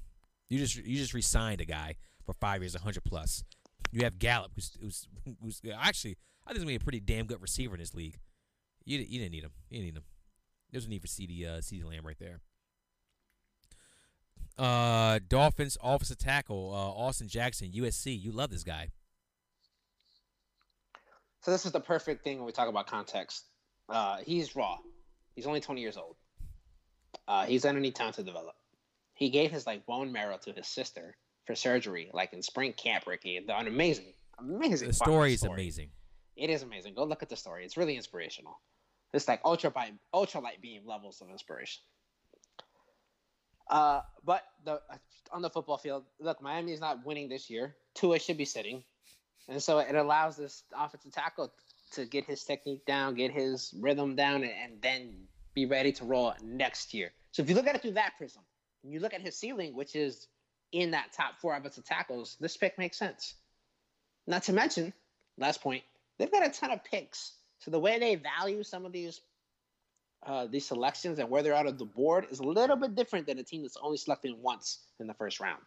[0.49, 3.45] You just you just re-signed a guy for five years, hundred plus.
[3.91, 5.07] You have Gallup, who's who's,
[5.41, 8.17] who's actually I think he's gonna be a pretty damn good receiver in this league.
[8.85, 9.51] You you didn't need him.
[9.69, 10.03] You didn't need him.
[10.71, 12.41] There's a need for CeeDee uh CeeDee Lamb right there.
[14.57, 18.17] Uh, Dolphins offensive tackle uh, Austin Jackson, USC.
[18.19, 18.91] You love this guy.
[21.41, 23.45] So this is the perfect thing when we talk about context.
[23.89, 24.77] Uh, he's raw.
[25.35, 26.15] He's only 20 years old.
[27.27, 28.55] Uh, he's need time to develop.
[29.13, 31.15] He gave his like bone marrow to his sister
[31.45, 33.37] for surgery, like in spring camp, Ricky.
[33.37, 34.87] An amazing, amazing.
[34.87, 35.53] The story is story.
[35.53, 35.89] amazing.
[36.35, 36.95] It is amazing.
[36.95, 37.63] Go look at the story.
[37.63, 38.59] It's really inspirational.
[39.15, 39.73] It's like ultra
[40.13, 41.81] ultra light beam levels of inspiration.
[43.69, 44.79] Uh, but the
[45.31, 47.75] on the football field, look, Miami is not winning this year.
[47.95, 48.83] Tua should be sitting,
[49.49, 51.51] and so it allows this offensive tackle
[51.91, 56.05] to get his technique down, get his rhythm down, and, and then be ready to
[56.05, 57.11] roll next year.
[57.31, 58.43] So if you look at it through that prism,
[58.83, 60.27] and you look at his ceiling, which is
[60.71, 63.35] in that top four offensive tackles, this pick makes sense.
[64.27, 64.93] Not to mention,
[65.37, 65.83] last point,
[66.17, 67.33] they've got a ton of picks.
[67.65, 69.21] So the way they value some of these
[70.27, 73.25] uh, these selections and where they're out of the board is a little bit different
[73.25, 75.61] than a team that's only selected once in the first round.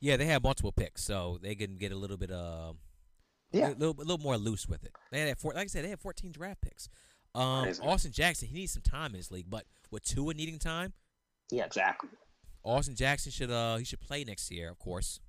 [0.00, 2.72] Yeah, they have multiple picks, so they can get a little bit uh,
[3.50, 3.70] Yeah.
[3.70, 4.92] a little, a little more loose with it.
[5.10, 6.88] They had four, like I said, they have 14 draft picks.
[7.34, 10.92] Um, Austin Jackson, he needs some time in this league, but with Tua needing time,
[11.50, 12.10] Yeah, exactly.
[12.64, 15.20] Austin Jackson should uh he should play next year, of course,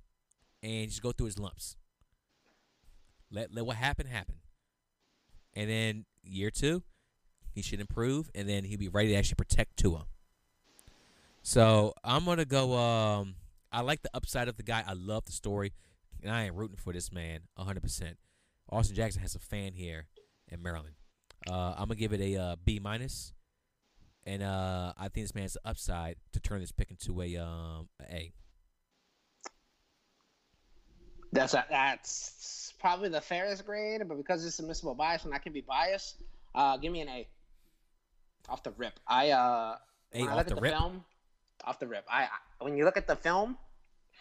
[0.62, 1.76] and just go through his lumps.
[3.30, 4.36] Let let what happened happen,
[5.54, 6.82] and then year two,
[7.52, 10.06] he should improve, and then he'll be ready to actually protect Tua.
[11.42, 12.76] So I'm gonna go.
[12.76, 13.36] Um,
[13.72, 14.82] I like the upside of the guy.
[14.86, 15.72] I love the story,
[16.22, 17.82] and I am rooting for this man 100.
[17.82, 18.18] percent
[18.70, 20.06] Austin Jackson has a fan here
[20.48, 20.94] in Maryland.
[21.48, 23.32] Uh, I'm gonna give it a uh, B minus
[24.24, 27.36] and uh, I think this man has the upside to turn this pick into a
[27.36, 28.32] um a A.
[31.32, 35.52] That's a, that's probably the fairest grade, but because it's admissible bias and I can
[35.52, 36.22] be biased,
[36.54, 37.28] uh, give me an A.
[38.48, 39.76] Off the rip, I uh,
[40.12, 40.72] A when I off look the at the rip?
[40.72, 41.04] film,
[41.64, 43.56] off the rip, I, I when you look at the film,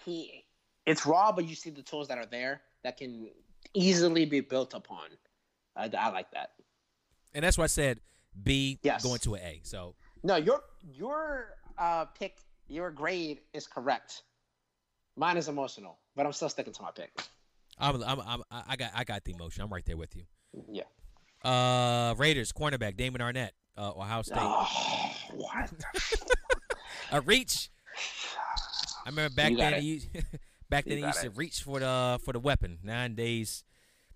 [0.06, 0.46] he
[0.86, 3.30] it's raw, but you see the tools that are there that can
[3.74, 5.10] easily be built upon.
[5.76, 6.52] I, I like that.
[7.34, 8.00] And that's why I said
[8.44, 9.02] B Yes.
[9.04, 9.62] going to an A.
[9.64, 10.62] So No, your
[10.94, 12.38] your uh, pick,
[12.68, 14.24] your grade is correct.
[15.20, 17.12] Mine is emotional, but I'm still sticking to my pick.
[17.78, 19.62] I'm, I'm, I'm I got I got the emotion.
[19.62, 20.24] I'm right there with you.
[20.72, 20.84] Yeah.
[21.44, 24.38] Uh, Raiders cornerback Damon Arnette, uh, Ohio State.
[24.40, 25.72] Oh, what?
[27.12, 27.70] A reach.
[29.06, 29.74] I remember back then.
[29.74, 29.82] it.
[29.82, 30.04] He
[30.70, 32.80] back then You he used got to reach for the for the weapon.
[32.82, 33.66] Nowadays,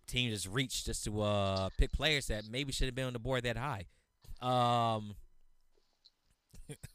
[0.08, 3.20] teams just reach just to uh pick players that maybe should have been on the
[3.20, 3.88] board that high.
[4.42, 5.16] Um,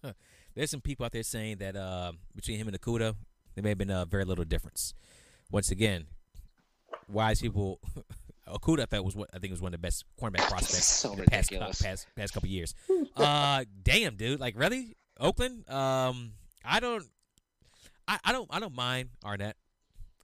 [0.54, 3.14] there's some people out there saying that uh, between him and Okudah,
[3.59, 4.94] there may have been uh, very little difference.
[5.50, 6.06] Once again,
[7.09, 7.80] wise people.
[8.48, 11.12] Okudah, I thought was what I think was one of the best cornerback prospects So
[11.12, 11.50] in the past,
[11.82, 12.74] past past couple years.
[13.16, 15.68] Uh, damn, dude, like really, Oakland.
[15.68, 16.34] Um,
[16.64, 17.04] I don't,
[18.06, 19.54] I, I don't, I don't mind Arnette.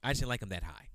[0.01, 0.87] I just didn't like him that high.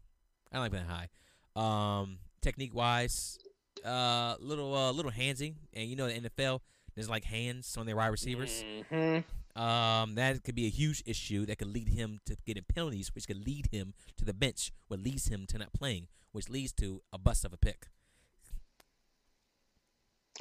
[0.51, 1.09] I don't like him that
[1.57, 2.01] high.
[2.01, 3.39] Um, technique wise,
[3.85, 6.61] uh, little, uh, little handsy, and you know the NFL,
[6.95, 8.65] there's like hands on their wide receivers.
[8.91, 9.25] Mhm.
[9.61, 13.27] Um, that could be a huge issue that could lead him to getting penalties, which
[13.27, 17.03] could lead him to the bench, what leads him to not playing, which leads to
[17.13, 17.89] a bust of a pick.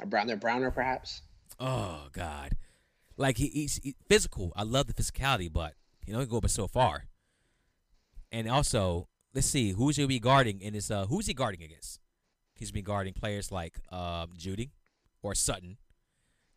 [0.00, 1.20] A Browner, Browner, perhaps.
[1.58, 2.56] Oh God,
[3.18, 4.54] like he, he's he, physical.
[4.56, 5.74] I love the physicality, but
[6.06, 7.04] you know he go but so far.
[8.32, 10.90] And also, let's see who's he be guarding in his.
[10.90, 12.00] Uh, who's he guarding against?
[12.54, 14.70] He's been guarding players like um, Jeudy
[15.22, 15.76] or Sutton.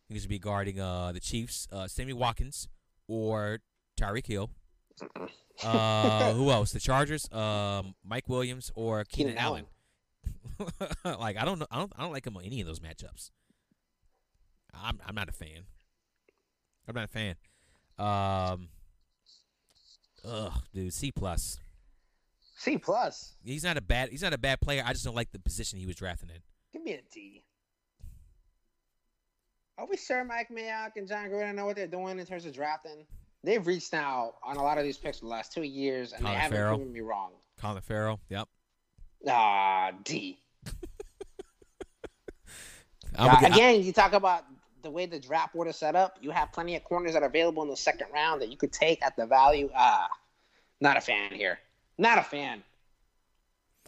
[0.08, 2.68] He's to be guarding uh, the Chiefs, uh, Sammy Watkins
[3.08, 3.60] or
[3.98, 4.50] Tyreek Hill.
[5.62, 6.72] Uh, who else?
[6.72, 9.64] The Chargers, um, Mike Williams or Keenan, Keenan Allen.
[11.18, 13.30] like I don't know, I don't, I don't like him on any of those matchups.
[14.74, 15.64] I'm, I'm not a fan.
[16.88, 17.34] I'm not a fan.
[17.98, 18.68] Um,
[20.24, 21.58] ugh, dude, C plus.
[22.56, 23.34] C plus.
[23.44, 24.82] He's not a bad, he's not a bad player.
[24.84, 26.38] I just don't like the position he was drafted in.
[26.72, 27.43] Give me a D.
[29.76, 32.52] Are we sure Mike Mayock and Jon Gruden know what they're doing in terms of
[32.54, 33.06] drafting?
[33.42, 36.22] They've reached now on a lot of these picks for the last two years, and
[36.22, 36.76] Colin they haven't Farrell.
[36.76, 37.32] proven me wrong.
[37.60, 38.48] Colin Farrell, yep.
[39.28, 40.38] Ah, D.
[43.16, 44.44] Gonna get- again, you talk about
[44.82, 46.18] the way the draft board is set up.
[46.20, 48.72] You have plenty of corners that are available in the second round that you could
[48.72, 49.70] take at the value.
[49.74, 50.08] Ah,
[50.80, 51.58] not a fan here.
[51.98, 52.62] Not a fan.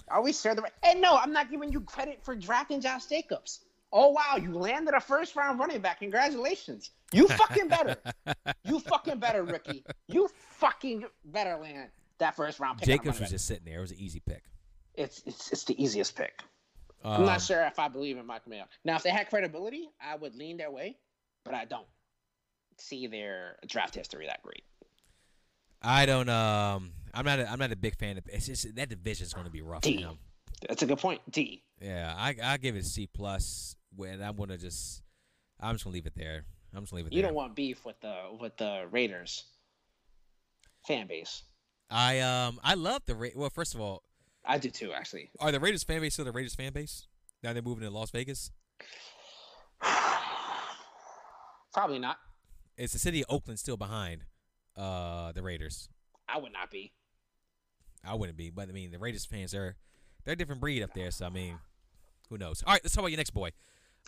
[0.08, 0.54] Are we sure?
[0.54, 3.60] The and no, I'm not giving you credit for drafting Josh Jacobs.
[3.92, 6.00] Oh wow, you landed a first round running back.
[6.00, 6.90] Congratulations.
[7.12, 7.96] You fucking better.
[8.64, 9.84] you fucking better, rookie.
[10.08, 10.28] You
[10.58, 12.86] fucking better land that first round pick.
[12.86, 13.78] Jacobs was just sitting there.
[13.78, 14.42] It was an easy pick.
[14.94, 16.42] It's, it's it's the easiest pick.
[17.04, 18.66] Um, I'm not sure if I believe in Mike Mayock.
[18.84, 20.96] Now, if they had credibility, I would lean their way,
[21.44, 21.86] but I don't
[22.78, 24.64] see their draft history that great.
[25.82, 26.28] I don't.
[26.28, 27.38] Um, I'm not.
[27.38, 28.24] A, I'm not a big fan of.
[28.26, 29.82] It's just that division's going to be rough.
[29.82, 30.06] D.
[30.68, 31.20] That's a good point.
[31.30, 31.62] D.
[31.80, 33.76] Yeah, I I give it a C plus.
[33.94, 35.02] When I'm to just
[35.60, 36.44] I'm just gonna leave it there.
[36.74, 37.30] I'm just gonna leave it You there.
[37.30, 39.44] don't want beef with the with the Raiders
[40.86, 41.42] fan base.
[41.90, 43.50] I um I love the Ra- well.
[43.50, 44.02] First of all,
[44.44, 45.30] I do too, actually.
[45.40, 47.06] are the Raiders fan base still the Raiders fan base?
[47.42, 48.50] Now they're moving to Las Vegas.
[51.72, 52.18] Probably not.
[52.76, 54.22] Is the city of Oakland still behind
[54.76, 55.88] uh the Raiders?
[56.28, 56.92] I would not be.
[58.04, 59.76] I wouldn't be, but I mean the Raiders fans are
[60.26, 61.10] they're a different breed up there.
[61.10, 61.58] So I mean,
[62.28, 62.62] who knows?
[62.66, 63.50] All right, let's talk about your next boy.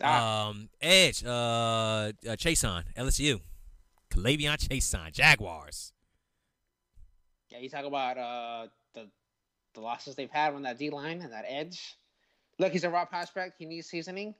[0.03, 0.49] Ah.
[0.49, 3.41] Um, Edge, uh, uh Chaisson LSU,
[4.11, 5.93] K'Lavon Chaisson Jaguars.
[7.49, 9.07] Yeah, you talk about uh, the
[9.73, 11.97] the losses they've had on that D line and that edge.
[12.59, 13.55] Look, he's a raw prospect.
[13.57, 14.35] He needs seasoning.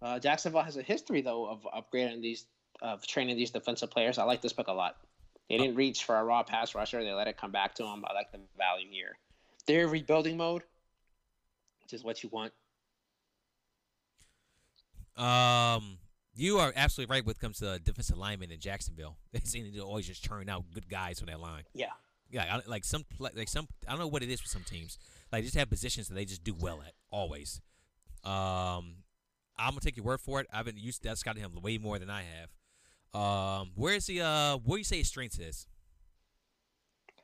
[0.00, 2.46] Uh, Jacksonville has a history though of upgrading these,
[2.80, 4.18] of training these defensive players.
[4.18, 4.96] I like this pick a lot.
[5.48, 7.02] They didn't reach for a raw pass rusher.
[7.02, 8.04] They let it come back to them.
[8.08, 9.16] I like the value here.
[9.66, 10.62] They're rebuilding mode,
[11.92, 12.52] is what you want.
[15.16, 15.98] Um,
[16.34, 19.16] you are absolutely right when it comes to defensive linemen in Jacksonville.
[19.32, 21.64] They seem to always just churn out good guys on that line.
[21.74, 21.86] Yeah.
[22.30, 24.98] Yeah, I, like some like some I don't know what it is with some teams.
[25.30, 27.60] Like just have positions that they just do well at always.
[28.24, 29.02] Um,
[29.58, 30.46] I'm gonna take your word for it.
[30.50, 33.20] I've been used to that scouting him way more than I have.
[33.20, 34.22] Um, where is he?
[34.22, 35.66] Uh, where do you say his strength is?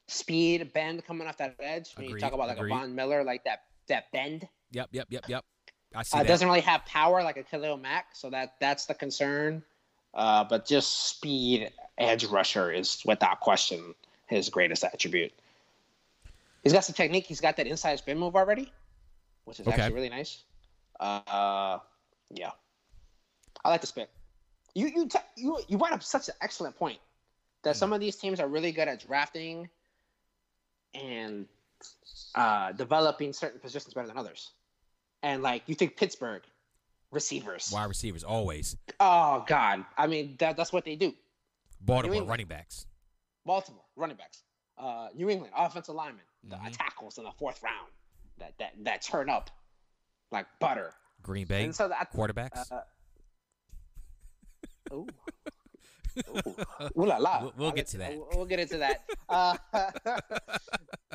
[0.09, 1.93] Speed, bend coming off that edge.
[1.95, 2.73] When you talk about like agreed.
[2.73, 4.47] a Von Miller, like that that bend.
[4.73, 5.45] Yep, yep, yep, yep.
[5.95, 6.29] I see Uh, that.
[6.29, 9.62] doesn't really have power like a Khalil Mack, so that that's the concern.
[10.14, 13.95] Uh, but just speed, edge rusher is without question
[14.27, 15.33] his greatest attribute.
[16.62, 17.25] He's got some technique.
[17.27, 18.71] He's got that inside spin move already,
[19.45, 19.77] which is Okay.
[19.81, 20.43] actually really nice.
[21.01, 21.79] Uh,
[22.31, 22.51] yeah,
[23.64, 24.11] I like this pick.
[24.75, 26.99] You you t- you you brought up such an excellent point
[27.62, 29.69] that some of these teams are really good at drafting
[30.95, 31.47] and
[32.35, 34.51] uh, developing certain positions better than others.
[35.23, 36.43] And like you think Pittsburgh
[37.11, 37.71] receivers.
[37.73, 38.77] Wide receivers always.
[39.01, 41.12] Oh God, I mean that, that's what they do.
[41.81, 42.31] Baltimore England.
[42.31, 42.87] running backs.
[43.45, 44.43] Baltimore running backs,
[44.79, 46.77] uh, New England offensive linemen, the Mhm.
[46.77, 47.91] tackles in the fourth round
[48.39, 49.51] that that that turn up
[50.31, 50.93] like butter.
[51.23, 52.71] Green Bay And so that quarterbacks.
[52.71, 52.83] uh,
[54.95, 55.07] ooh.
[56.19, 56.57] Ooh.
[56.97, 57.43] Ooh la la.
[57.43, 58.16] We'll- we'll get to that.
[58.16, 59.05] We'll, we'll get into that.
[59.29, 59.57] Uh,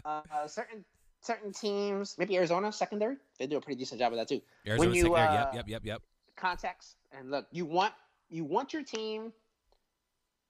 [0.05, 0.83] uh, certain
[1.23, 4.41] certain teams, maybe Arizona secondary, they do a pretty decent job of that too.
[4.67, 5.27] Arizona you, secondary.
[5.27, 6.01] uh, yep, yep, yep, yep.
[6.35, 7.93] context and look you want
[8.29, 9.31] you want your team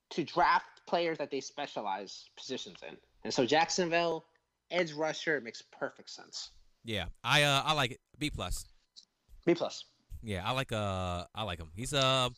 [0.10, 4.26] to draft players that they specialize positions in and so jacksonville
[4.72, 6.52] edge rusher makes perfect sense
[6.86, 8.00] Yeah, I uh I like it.
[8.18, 8.66] B plus.
[9.46, 9.86] b plus
[10.22, 11.70] Yeah, I like uh I like him.
[11.76, 12.30] He's uh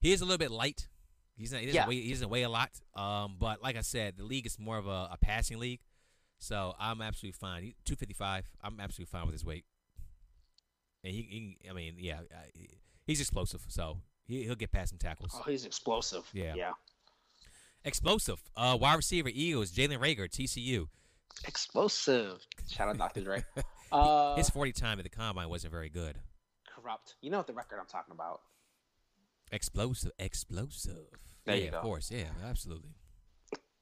[0.00, 0.88] he is a little bit light.
[1.36, 1.88] He's not he doesn't Yeah.
[1.88, 2.70] weigh he doesn't weigh a lot.
[2.94, 5.80] Um, but like I said, the league is more of a, a passing league,
[6.44, 7.62] so I'm absolutely fine.
[7.62, 8.50] He, 255.
[8.62, 9.64] I'm absolutely fine with his weight.
[11.02, 12.20] And he, he I mean, yeah,
[13.06, 15.32] he's explosive, so he, he'll get past some tackles.
[15.34, 16.54] oh he's explosive Yeah.
[16.56, 16.72] yeah
[17.84, 18.42] Explosive.
[18.56, 20.86] Uh, wide receiver Eagles Jalen Reagor TCU.
[21.46, 23.44] explosive shout out dr dre
[23.92, 26.16] uh His 40 time at the combine wasn't very good.
[26.74, 28.40] corrupt you know what the record i'm talking about
[29.52, 31.06] Explosive, explosive.
[31.44, 31.76] There yeah, you go.
[31.76, 32.10] of course.
[32.10, 32.90] Yeah, absolutely.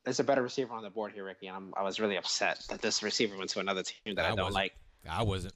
[0.04, 2.64] There's a better receiver on the board here ricky and I'm, i was really upset
[2.70, 4.74] that this receiver went to another team that i, I don't like
[5.08, 5.54] I wasn't.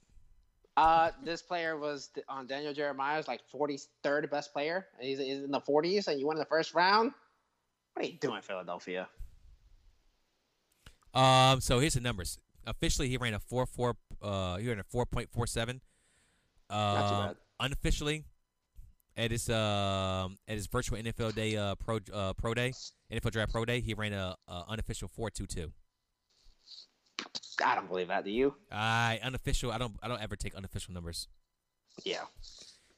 [0.75, 4.87] Uh, this player was on Daniel Jeremiah's like 43rd best player.
[4.99, 7.13] He's, he's in the 40s, and you won in the first round.
[7.93, 9.07] What are you doing, Philadelphia?
[11.13, 12.37] Um, so here's the numbers.
[12.65, 13.95] Officially, he ran a four four.
[14.21, 15.79] Uh, he ran a four point four seven.
[16.69, 17.35] Not too Um, bad.
[17.61, 18.25] unofficially,
[19.17, 22.71] at his um at his virtual NFL day uh pro uh pro day
[23.11, 25.71] NFL draft pro day, he ran a, a unofficial four two two.
[27.63, 28.23] I don't believe that.
[28.23, 28.53] Do you?
[28.71, 29.71] I unofficial.
[29.71, 29.95] I don't.
[30.03, 31.27] I don't ever take unofficial numbers.
[32.03, 32.23] Yeah.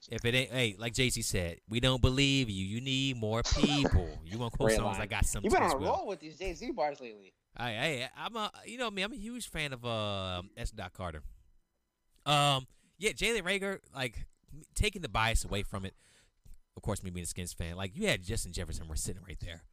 [0.09, 2.65] If it ain't, hey, like Jay Z said, we don't believe you.
[2.65, 4.09] You need more people.
[4.25, 4.97] You want quote Great songs?
[4.97, 5.01] line.
[5.01, 5.43] I got some.
[5.43, 5.97] You've been on a well.
[5.97, 7.33] roll with these Jay Z bars lately.
[7.55, 10.71] I, hey, I'm a, you know me, I'm a huge fan of uh, S.
[10.71, 11.21] Dot Carter.
[12.25, 12.67] Um,
[12.97, 14.25] yeah, Jalen Reagor, like
[14.75, 15.93] taking the bias away from it.
[16.79, 19.37] Of course, me being a Skins fan, like you had Justin Jefferson, we're sitting right
[19.41, 19.63] there.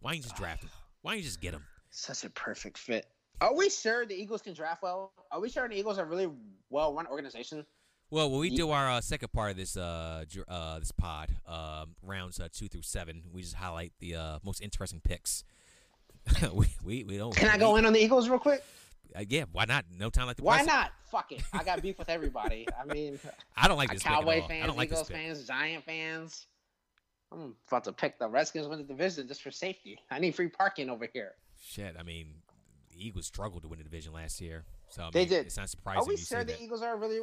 [0.00, 0.70] Why don't you just draft him?
[1.02, 1.62] Why don't you just get him?
[1.90, 3.06] Such a perfect fit.
[3.40, 5.12] Are we sure the Eagles can draft well?
[5.30, 6.28] Are we sure the Eagles are really
[6.68, 7.64] well run organization?
[8.10, 11.94] Well, when we do our uh, second part of this uh, uh this pod, um,
[12.02, 15.44] rounds uh, two through seven, we just highlight the uh, most interesting picks.
[16.52, 17.36] we, we we don't.
[17.36, 18.64] Can I go in on the Eagles real quick?
[19.16, 19.84] Uh, yeah, why not?
[19.90, 20.72] No time like the Why present.
[20.76, 20.92] not?
[21.10, 21.42] Fuck it.
[21.52, 22.66] I got beef with everybody.
[22.78, 23.18] I mean,
[23.56, 24.44] I don't like this Cowboy all.
[24.44, 26.46] I fans, don't like Eagles fans, Giant fans.
[27.32, 29.98] I'm about to pick the Redskins win the division just for safety.
[30.10, 31.32] I need free parking over here.
[31.62, 32.28] Shit, I mean,
[32.92, 35.46] the Eagles struggled to win the division last year, so I They mean, did.
[35.46, 36.02] It's not surprising.
[36.02, 36.62] Are we sure the that.
[36.62, 37.20] Eagles are a really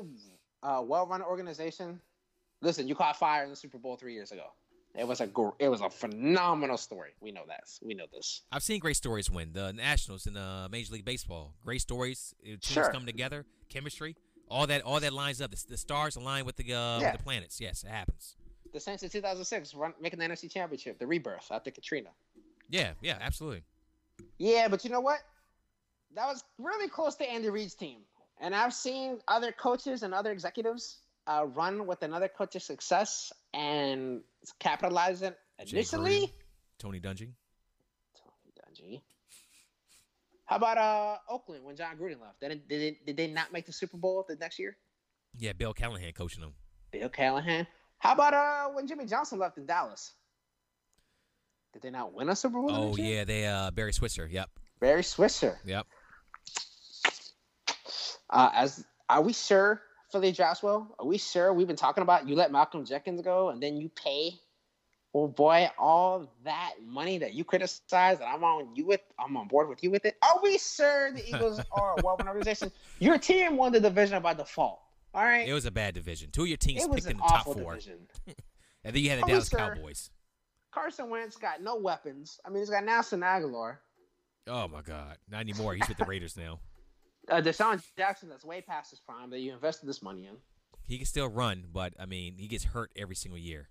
[0.64, 2.00] uh, well-run organization?
[2.62, 4.46] Listen, you caught fire in the Super Bowl three years ago.
[4.98, 5.30] It was a
[5.60, 7.12] it was a phenomenal story.
[7.20, 7.64] We know that.
[7.82, 8.42] We know this.
[8.52, 11.54] I've seen great stories win the Nationals in uh, Major League Baseball.
[11.64, 12.92] Great stories, teams Sure.
[12.92, 14.16] come together, chemistry,
[14.50, 15.52] all that, all that lines up.
[15.52, 17.12] The, the stars align with the uh, Yeah.
[17.12, 17.60] with the planets.
[17.60, 18.36] Yes, it happens.
[18.74, 22.10] The Saints in 2006 run, making the NFC Championship, the rebirth after Katrina.
[22.70, 23.64] Yeah, yeah, absolutely.
[24.38, 25.20] Yeah, but you know what?
[26.16, 28.00] That was really close to Andy Reid's team.
[28.42, 30.98] And I've seen other coaches and other executives
[31.28, 34.22] uh, run with another coach's success and
[34.60, 36.34] capitalize it initially.
[36.78, 37.32] Tony Dungy.
[38.16, 39.02] Tony Dungy.
[40.46, 42.40] How about uh, Oakland when Jon Gruden left?
[42.40, 44.78] Did, did, they, did they not make the Super Bowl the next year?
[45.38, 46.54] Yeah, Bill Callahan coaching them.
[46.92, 47.66] Bill Callahan.
[47.98, 50.14] How about uh, when Jimmy Johnson left in Dallas?
[51.74, 52.72] Did they not win a Super Bowl?
[52.72, 54.30] Oh yeah, they uh Barry Switzer.
[54.32, 54.50] Yep,
[54.80, 55.60] Barry Switzer.
[55.66, 55.86] yep.
[58.30, 59.82] Uh, as are we sure
[60.16, 60.96] Philly drafts well?
[60.98, 63.90] Are we sure we've been talking about you let Malcolm Jenkins go and then you
[63.90, 64.32] pay
[65.14, 69.50] oh boy all that money that you criticized and I'm on you with I'm on
[69.50, 70.16] board with you with it?
[70.24, 72.72] Are we sure the Eagles are a well run organization?
[73.00, 74.80] Your team won the division by default.
[75.14, 75.46] All right.
[75.46, 76.30] It was a bad division.
[76.32, 77.74] Two of your teams It picked in the top four,
[78.84, 79.60] and then you had the Are Dallas sure?
[79.60, 80.12] Cowboys.
[80.72, 82.40] Carson Wentz got no weapons.
[82.46, 83.80] I mean, he's got Nelson Agholor.
[84.48, 85.74] Oh my God, not anymore.
[85.74, 86.60] He's with the Raiders now.
[87.30, 90.36] Uh, DeSean Jackson, that's way past his prime that you invested this money in.
[90.88, 93.70] He can still run, but I mean, he gets hurt every single year.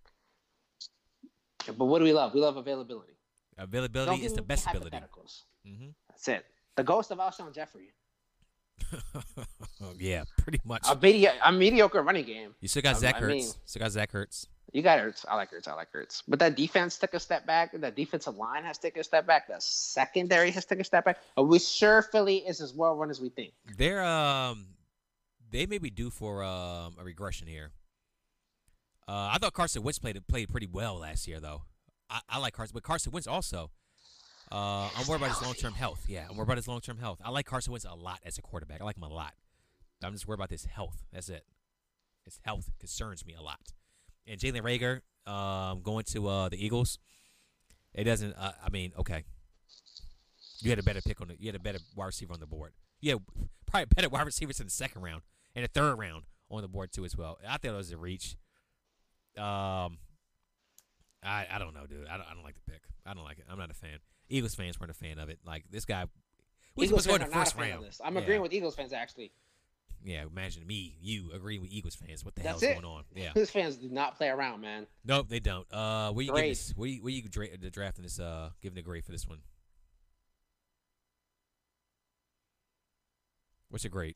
[1.66, 2.34] But what do we love?
[2.34, 3.12] We love availability.
[3.56, 4.96] Availability Don't is the best ability.
[4.96, 5.42] hypotheticals.
[5.64, 6.44] hmm That's it.
[6.76, 7.92] The ghost of Alshon Jeffery.
[9.98, 10.82] yeah, pretty much.
[10.90, 12.54] A, medi- a mediocre running game.
[12.60, 13.28] You still got I- Zach I Ertz.
[13.28, 14.46] mean- still got Zach Ertz.
[14.74, 15.24] You got Ertz.
[15.28, 15.68] I like Ertz.
[15.68, 16.24] I like Ertz.
[16.26, 17.70] But that defense took a step back.
[17.74, 19.46] That defensive line has taken a step back.
[19.46, 21.18] The secondary has taken a step back.
[21.36, 23.52] Are we sure Philly is as well run as we think?
[23.78, 24.66] They're um,
[25.52, 27.70] they may be due for um a regression here.
[29.06, 31.62] Uh, I thought Carson Wentz played played pretty well last year, though.
[32.10, 33.70] I, I like Carson, but Carson Wentz also.
[34.50, 36.04] Uh, I'm worried about his long term health.
[36.08, 37.20] Yeah, I'm worried about his long term health.
[37.24, 38.80] I like Carson Wentz a lot as a quarterback.
[38.80, 39.34] I like him a lot.
[40.02, 41.04] I'm just worried about his health.
[41.12, 41.44] That's it.
[42.24, 43.72] His health concerns me a lot.
[44.26, 45.00] And Jalen Reagor
[45.30, 46.98] um, going to uh, the Eagles.
[47.94, 48.32] It doesn't.
[48.34, 49.24] Uh, I mean, okay.
[50.60, 51.36] You had a better pick on it.
[51.40, 52.72] You had a better wide receiver on the board.
[53.00, 53.14] Yeah,
[53.66, 55.22] probably better wide receivers in the second round
[55.54, 57.38] and the third round on the board too as well.
[57.46, 58.36] I thought it was a reach.
[59.36, 59.98] Um,
[61.22, 62.06] I I don't know, dude.
[62.08, 62.82] I don't, I don't like the pick.
[63.04, 63.44] I don't like it.
[63.50, 63.98] I'm not a fan.
[64.28, 65.38] Eagles fans weren't a fan of it.
[65.44, 66.06] Like this guy,
[66.76, 67.84] we Eagles supposed to fans are the not a first round.
[67.84, 68.00] this.
[68.02, 68.20] I'm yeah.
[68.22, 69.32] agreeing with Eagles fans actually.
[70.06, 72.22] Yeah, imagine me, you agreeing with Eagles fans.
[72.24, 72.74] What the That's hell's it.
[72.82, 73.04] going on?
[73.14, 73.30] Yeah.
[73.30, 74.86] Eagles fans do not play around, man.
[75.04, 75.66] Nope, they don't.
[75.72, 76.50] Uh, what you give Grade.
[76.50, 76.74] this?
[76.76, 78.20] What you, what you dra- drafting this?
[78.20, 79.38] Uh, giving a grade for this one?
[83.70, 84.14] What's a grade?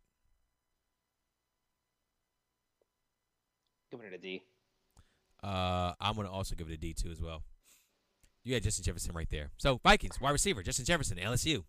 [3.91, 4.43] Giving it a D.
[5.43, 7.43] Uh, I'm gonna also give it a D too as well.
[8.45, 9.51] You had Justin Jefferson right there.
[9.57, 11.64] So Vikings wide receiver Justin Jefferson, LSU.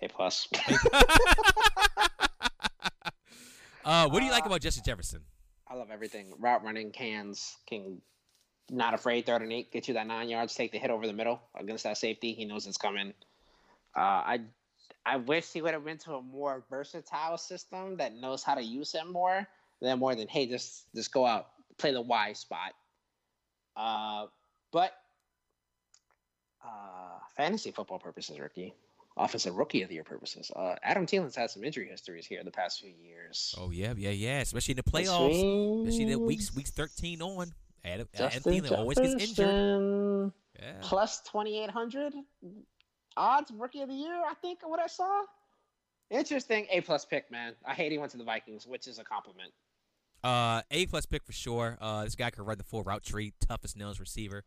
[0.00, 0.48] A plus.
[3.84, 5.20] uh, what do you like Uh, about Justin Jefferson?
[5.68, 6.34] I love everything.
[6.38, 8.00] Route running, cans, can
[8.68, 11.12] not afraid, third and eight, get you that nine yards, take the hit over the
[11.12, 12.32] middle against that safety.
[12.32, 13.14] He knows it's coming.
[13.96, 14.40] Uh, I
[15.04, 18.62] I wish he would have went to a more versatile system that knows how to
[18.62, 19.46] use him more
[19.80, 22.74] than more than hey, just just go out, play the Y spot.
[23.76, 24.26] Uh,
[24.72, 24.92] but
[26.64, 28.74] uh, fantasy football purposes, rookie,
[29.16, 30.50] offensive rookie of the year purposes.
[30.54, 33.54] Uh, Adam Thielen's had some injury histories here in the past few years.
[33.58, 34.40] Oh yeah, yeah, yeah.
[34.40, 37.52] Especially in the playoffs, especially the weeks weeks 13 on.
[37.84, 40.32] Adam, Adam Thielen always gets injured.
[40.60, 40.72] Yeah.
[40.82, 42.12] Plus 2,800
[43.16, 45.22] odds, rookie of the year, I think, what I saw.
[46.10, 46.66] Interesting.
[46.70, 47.54] A plus pick, man.
[47.64, 49.52] I hate he went to the Vikings, which is a compliment.
[50.22, 51.78] Uh, A plus pick for sure.
[51.80, 54.44] Uh, this guy can run the full route tree, tough as nails receiver,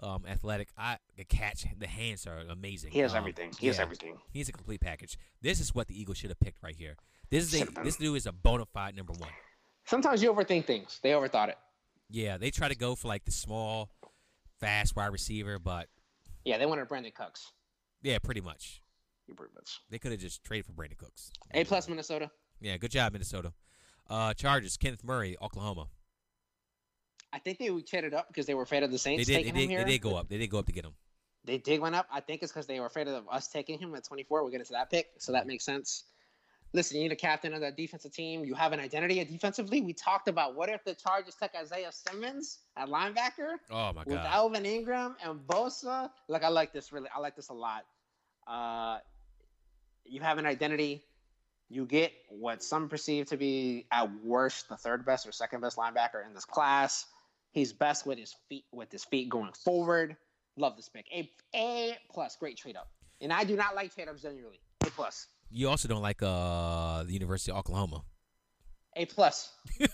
[0.00, 0.68] um, athletic.
[0.76, 2.90] I the catch, the hands are amazing.
[2.92, 3.52] He has Um, everything.
[3.58, 4.18] He has everything.
[4.30, 5.18] He's a complete package.
[5.42, 6.96] This is what the Eagles should have picked right here.
[7.30, 9.30] This is a this dude is a bona fide number one.
[9.84, 11.00] Sometimes you overthink things.
[11.02, 11.58] They overthought it.
[12.10, 13.90] Yeah, they try to go for like the small,
[14.60, 15.88] fast wide receiver, but
[16.44, 17.52] Yeah, they wanted Brandin Cooks.
[18.02, 18.80] yeah, pretty much.
[19.26, 19.80] You pretty much.
[19.90, 21.32] They could have just traded for Brandin Cooks.
[21.52, 22.30] A plus Minnesota.
[22.60, 23.52] Yeah, good job, Minnesota.
[24.08, 25.88] Uh, Chargers, Kenneth Murray, Oklahoma.
[27.36, 29.36] I think they traded up because they were afraid of the They Saints did, they
[29.40, 29.84] taking did, him here.
[29.84, 30.28] they did go up.
[30.30, 30.94] They did go up to get him.
[31.44, 32.06] They did went up.
[32.10, 34.42] I think it's because they were afraid of us taking him at 24.
[34.42, 36.04] We'll get into that pick, so that makes sense.
[36.72, 38.42] Listen, you need a captain of that defensive team.
[38.44, 39.82] You have an identity defensively.
[39.82, 44.06] We talked about what if the Chargers took Isaiah Simmons at linebacker Oh my god!
[44.06, 44.16] with.
[44.16, 46.10] Alvin Ingram and Bosa.
[46.28, 47.08] Like I like this really.
[47.14, 47.84] I like this a lot.
[48.46, 48.98] Uh,
[50.06, 51.04] you have an identity.
[51.68, 55.76] You get what some perceive to be at worst the third best or second best
[55.76, 57.06] linebacker in this class.
[57.56, 60.14] He's best with his feet with his feet going forward.
[60.58, 61.06] Love this pick.
[61.10, 62.90] A A plus, great trade up.
[63.22, 64.60] And I do not like trade ups generally.
[64.82, 65.28] A plus.
[65.50, 68.02] You also don't like uh the University of Oklahoma.
[68.94, 69.54] A plus.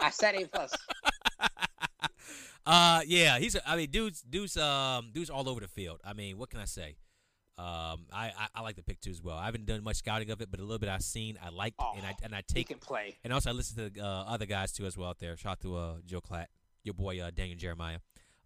[0.00, 0.74] I said A plus.
[2.68, 3.56] Uh, yeah, he's.
[3.64, 6.00] I mean, dudes, dudes, um, dudes all over the field.
[6.04, 6.96] I mean, what can I say?
[7.58, 9.36] Um, I, I, I like the pick too as well.
[9.36, 11.76] I haven't done much scouting of it, but a little bit I've seen, I liked,
[11.78, 13.16] Oh, and I and I take can play.
[13.24, 15.36] And also, I listen to the uh, other guys too as well out there.
[15.38, 16.46] Shout out to uh, Joe Klatt,
[16.84, 17.98] your boy uh, Daniel Jeremiah.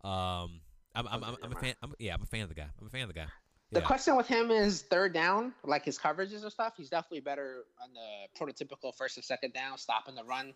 [0.05, 0.61] Um,
[0.95, 1.75] I'm, I'm, I'm, I'm a fan.
[1.83, 2.69] I'm, yeah, I'm a fan of the guy.
[2.81, 3.27] I'm a fan of the guy.
[3.73, 6.75] The question with him is third down, like his coverages and stuff.
[6.77, 10.55] He's definitely better on the prototypical first and second down, stopping the run.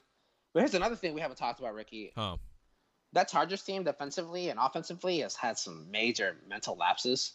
[0.52, 2.12] But here's another thing we haven't talked about, Ricky.
[2.16, 2.36] Huh.
[3.12, 7.34] That Chargers team, defensively and offensively, has had some major mental lapses.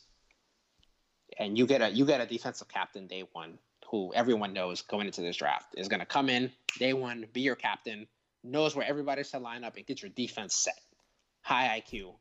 [1.37, 3.57] And you get a you get a defensive captain day one,
[3.89, 7.41] who everyone knows going into this draft is going to come in day one, be
[7.41, 8.07] your captain,
[8.43, 10.79] knows where everybody's to line up, and get your defense set.
[11.41, 12.13] High IQ.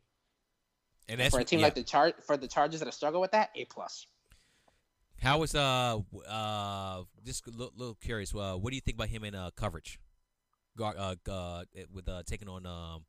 [1.09, 1.67] And that's for a team yeah.
[1.67, 4.07] like the char- for the Chargers that struggle with that, A plus.
[5.21, 5.99] How was uh
[6.29, 8.35] uh just a little, little curious.
[8.35, 9.99] Uh, what do you think about him in uh coverage?
[10.77, 13.05] Guard, uh, uh, with uh taking on um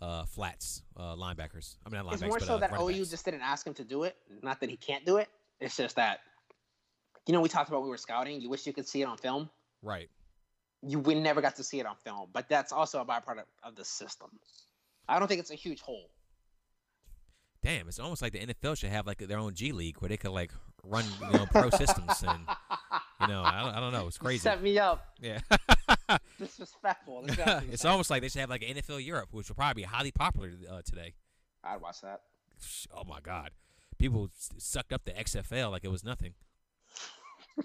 [0.00, 1.76] uh flats uh linebackers.
[1.86, 3.10] I mean not It's linebackers, more but, so uh, that OU backs.
[3.10, 4.16] just didn't ask him to do it.
[4.42, 5.28] Not that he can't do it.
[5.60, 6.20] It's just that,
[7.26, 8.40] you know, we talked about we were scouting.
[8.40, 9.50] You wish you could see it on film.
[9.82, 10.08] right.
[10.82, 13.74] You we never got to see it on film, but that's also a byproduct of
[13.74, 14.28] the system.
[15.08, 16.08] I don't think it's a huge hole.
[17.64, 20.16] Damn, it's almost like the NFL should have like their own G League where they
[20.16, 20.52] could like
[20.84, 22.38] run you know pro systems and
[23.20, 24.38] you know I don't, I don't know it's You crazy.
[24.38, 25.04] Set me up.
[25.20, 25.40] Yeah.
[26.38, 27.22] Disrespectful.
[27.26, 29.86] That's it's almost like they should have like an NFL Europe, which would probably be
[29.86, 31.14] highly popular uh, today.
[31.64, 32.22] I'd watch that.
[32.94, 33.50] Oh my God,
[33.98, 36.34] people sucked up the XFL like it was nothing.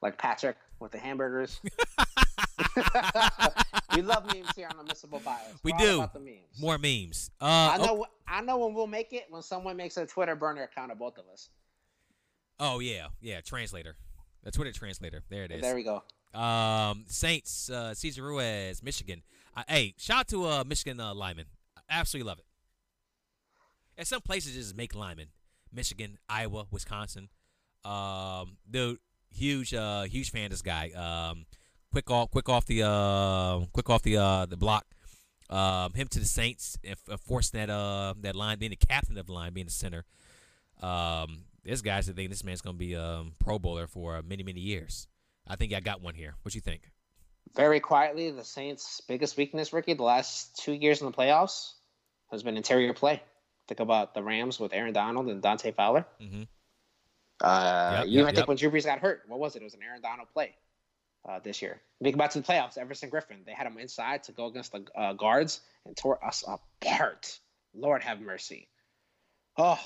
[0.00, 1.60] Like Patrick with the hamburgers.
[3.94, 5.54] we love memes here on Unmissable Bias.
[5.62, 5.98] We We're all do.
[5.98, 6.60] about the memes.
[6.60, 7.30] More memes.
[7.40, 8.06] Uh, I oh- know.
[8.26, 11.18] I know when we'll make it when someone makes a Twitter burner account of both
[11.18, 11.50] of us.
[12.58, 13.40] Oh, yeah, yeah.
[13.42, 13.96] Translator,
[14.42, 15.22] the Twitter translator.
[15.28, 15.60] There it is.
[15.60, 16.02] There we go.
[16.34, 19.22] Um, Saints, uh, Cesar Ruiz, Michigan.
[19.56, 21.46] Uh, hey, shout out to uh, Michigan uh, lineman.
[21.76, 22.46] I absolutely love it.
[23.98, 25.28] And some places just make linemen.
[25.72, 27.28] Michigan, Iowa, Wisconsin.
[27.84, 28.98] Um, dude,
[29.30, 30.90] huge, uh, huge fan of this guy.
[30.90, 31.46] Um,
[31.90, 34.86] quick off, quick off the, uh, quick off the, uh, the block.
[35.50, 39.26] Um, him to the Saints f- forcing that, uh, that line, being the captain of
[39.26, 40.04] the line, being the center.
[40.80, 42.30] Um, this guy's the thing.
[42.30, 45.06] This man's gonna be um Pro Bowler for many, many years.
[45.46, 46.34] I think I got one here.
[46.42, 46.82] What do you think?
[47.54, 51.72] Very quietly, the Saints' biggest weakness, Ricky, the last two years in the playoffs
[52.30, 53.22] has been interior play.
[53.68, 56.06] Think about the Rams with Aaron Donald and Dante Fowler.
[56.20, 56.42] Mm-hmm.
[57.40, 58.48] Uh, Yep, you yep, even think yep.
[58.48, 59.62] when Drew Brees got hurt, what was it?
[59.62, 60.54] It was an Aaron Donald play
[61.28, 61.80] uh, this year.
[62.02, 62.78] Think about to the playoffs.
[62.78, 66.44] Everson Griffen, they had him inside to go against the uh, guards and tore us
[66.46, 67.38] apart.
[67.74, 68.68] Lord have mercy.
[69.56, 69.80] Oh,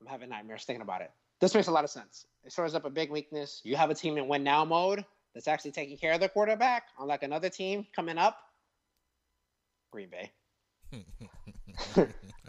[0.00, 1.10] I'm having nightmares thinking about it.
[1.42, 2.24] This makes a lot of sense.
[2.44, 3.60] It shows up a big weakness.
[3.64, 6.84] You have a team in win now mode that's actually taking care of their quarterback,
[7.00, 8.38] unlike another team coming up.
[9.90, 10.30] Green Bay.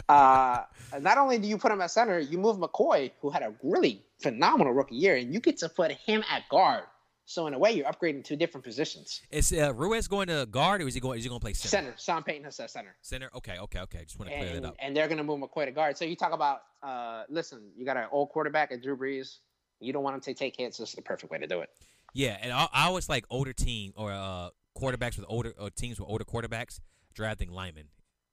[0.09, 0.63] Uh,
[0.99, 4.03] not only do you put him at center, you move McCoy, who had a really
[4.21, 6.83] phenomenal rookie year, and you get to put him at guard.
[7.25, 9.21] So in a way, you're upgrading two different positions.
[9.31, 11.17] Is uh, Ruiz going to guard or is he going?
[11.17, 11.69] Is he going to play center?
[11.69, 11.95] Center.
[11.97, 13.29] Sean Payton has said center, Center?
[13.35, 14.03] Okay, okay, okay.
[14.03, 14.75] Just want to clear that up.
[14.79, 15.97] and they're going to move McCoy to guard.
[15.97, 19.37] So you talk about, uh, listen, you got an old quarterback at Drew Brees.
[19.79, 20.77] You don't want him to take hits.
[20.77, 21.69] This is the perfect way to do it.
[22.13, 25.99] Yeah, and I, I always like older team or uh, quarterbacks with older or teams
[25.99, 26.79] with older quarterbacks
[27.13, 27.85] drafting linemen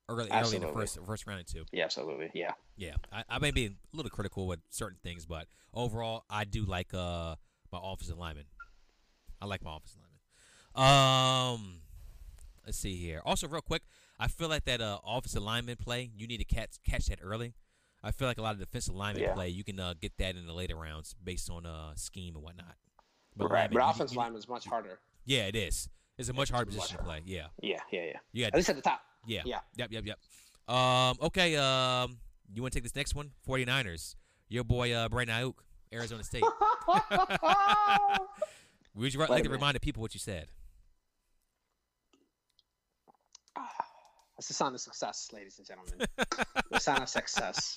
[0.08, 1.64] early, early in the first first round or two.
[1.72, 2.30] Yeah, absolutely.
[2.34, 2.52] Yeah.
[2.76, 6.64] Yeah, I, I may be a little critical with certain things, but overall, I do
[6.64, 7.36] like uh
[7.72, 8.44] my offensive lineman.
[9.40, 11.54] I like my offensive lineman.
[11.54, 11.80] Um,
[12.66, 13.20] let's see here.
[13.24, 13.82] Also, real quick,
[14.18, 17.54] I feel like that uh offensive lineman play, you need to catch catch that early.
[18.02, 19.34] I feel like a lot of defensive lineman Yeah.
[19.34, 22.44] play, you can uh, get that in the later rounds based on uh scheme and
[22.44, 22.76] whatnot.
[23.36, 23.62] But right.
[23.70, 25.00] lineman, But offensive lineman is much harder.
[25.24, 25.88] yeah, it is.
[26.18, 27.22] It's a much harder it's much position to play.
[27.24, 28.16] Yeah, Yeah, yeah, yeah.
[28.32, 29.00] you At least at the top.
[29.26, 29.42] yeah.
[29.46, 29.60] Yeah.
[29.76, 30.18] Yep, yep, yep.
[30.74, 32.18] Um, okay, um,
[32.52, 33.30] you want to take this next one?
[33.48, 34.16] 49ers.
[34.48, 35.54] Your boy, uh, Brandon Aiyuk,
[35.92, 36.42] Arizona State.
[38.94, 40.48] Would you Wait like to remind the people what you said?
[44.36, 46.06] That's the sign of success, ladies and gentlemen.
[46.70, 47.76] the sign of success.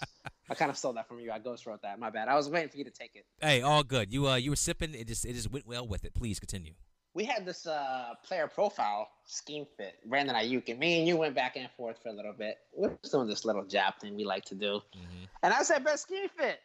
[0.50, 1.32] I kind of stole that from you.
[1.32, 2.00] I ghost wrote that.
[2.00, 2.30] My bad.
[2.30, 3.26] I was waiting for you to take it.
[3.42, 4.14] Hey, all good.
[4.14, 4.94] You uh, you were sipping.
[4.94, 6.14] It just it just went well with it.
[6.14, 6.74] Please continue.
[7.16, 11.36] We had this uh, player profile scheme fit, Brandon Aiyuk, and me and you went
[11.36, 12.58] back and forth for a little bit.
[12.76, 14.82] We We're doing this little jab thing we like to do.
[14.96, 16.60] hmm And I said, best scheme fit,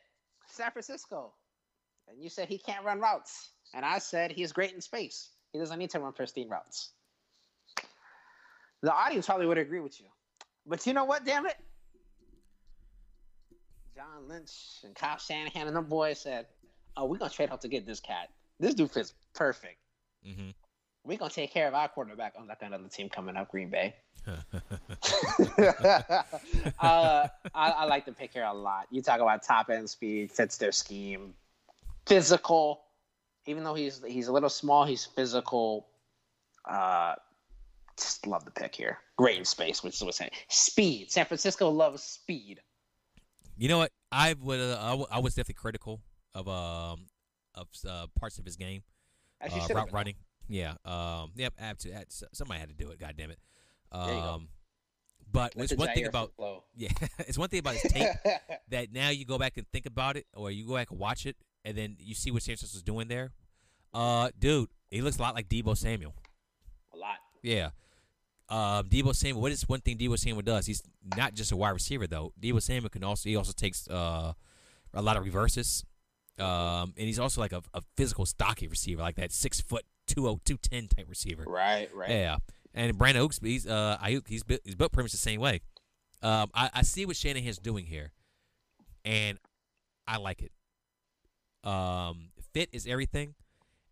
[0.46, 1.32] San Francisco.
[2.08, 3.50] And you said he can't run routes.
[3.74, 5.30] And I said he's great in space.
[5.52, 6.90] He doesn't need to run pristine routes.
[8.82, 10.06] The audience probably would agree with you.
[10.66, 11.56] But you know what, damn it?
[13.96, 14.52] John Lynch
[14.84, 16.46] and Kyle Shanahan and them boys said,
[16.96, 18.28] Oh, we're gonna trade up to get this cat.
[18.60, 19.78] This dude fits perfect.
[20.26, 20.50] Mm-hmm.
[21.04, 23.94] We're gonna take care of our quarterback on unlike another team coming up, Green Bay.
[24.26, 24.42] uh,
[26.80, 28.86] I, I like the pick here a lot.
[28.90, 31.34] You talk about top end speed, fits their scheme,
[32.06, 32.82] physical.
[33.48, 35.88] Even though he's he's a little small, he's physical.
[36.68, 37.14] Uh,
[37.96, 38.98] just love the pick here.
[39.16, 40.32] Great in space, which is what's saying.
[40.48, 41.10] Speed.
[41.10, 42.60] San Francisco loves speed.
[43.56, 43.90] You know what?
[44.12, 44.60] I would.
[44.60, 46.02] Uh, I, w- I was definitely critical
[46.34, 47.06] of um
[47.54, 48.82] of uh, parts of his game.
[49.42, 50.16] Uh, route running.
[50.46, 50.74] Yeah.
[50.84, 51.32] Um.
[51.36, 51.54] Yep.
[51.58, 51.76] Had,
[52.10, 53.00] somebody had to do it.
[53.00, 53.38] God damn it.
[53.90, 54.48] Um.
[55.32, 56.64] But it's one thing about flow.
[56.76, 56.88] yeah.
[57.20, 58.08] it's one thing about his tape
[58.68, 61.24] that now you go back and think about it, or you go back and watch
[61.24, 63.30] it, and then you see what San Francisco's doing there.
[63.92, 66.14] Uh, dude, he looks a lot like Deebo Samuel.
[66.92, 67.16] a lot.
[67.42, 67.70] Yeah.
[68.48, 69.42] Um, Deebo Samuel.
[69.42, 70.66] What is one thing Deebo Samuel does?
[70.66, 70.82] He's
[71.16, 72.32] not just a wide receiver though.
[72.40, 74.32] Deebo Samuel can also he also takes uh,
[74.94, 75.84] a lot of reverses.
[76.38, 80.40] Um, and he's also like a, a physical, stocky receiver, like that six foot 20,
[80.44, 81.44] 210 type receiver.
[81.46, 82.10] Right, right.
[82.10, 82.36] Yeah.
[82.74, 85.60] And Brandon Oaks, he's uh, Aiyuk, he's built, he's built pretty much the same way.
[86.22, 88.12] Um, I, I see what Shanahan's doing here,
[89.04, 89.38] and
[90.06, 90.52] I like it.
[91.64, 93.34] Um, fit is everything,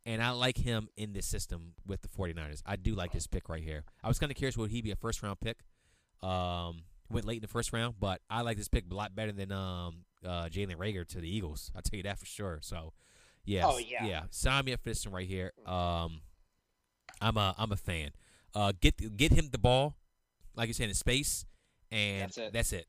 [0.05, 2.63] and I like him in this system with the 49ers.
[2.65, 3.85] I do like this pick right here.
[4.03, 5.59] I was kind of curious would he be a first round pick?
[6.23, 9.33] Um, went late in the first round, but I like this pick a lot better
[9.33, 11.71] than um uh Jalen Reagor to the Eagles.
[11.75, 12.59] I'll tell you that for sure.
[12.63, 12.93] So,
[13.45, 14.05] yeah, Oh, yeah.
[14.07, 14.23] yeah.
[14.31, 15.53] Sign me up for this one right here.
[15.67, 16.21] Um,
[17.21, 18.11] I'm a I'm a fan.
[18.55, 19.97] Uh, get get him the ball,
[20.55, 21.45] like you said, in space,
[21.93, 22.53] and That's it.
[22.53, 22.87] That's it.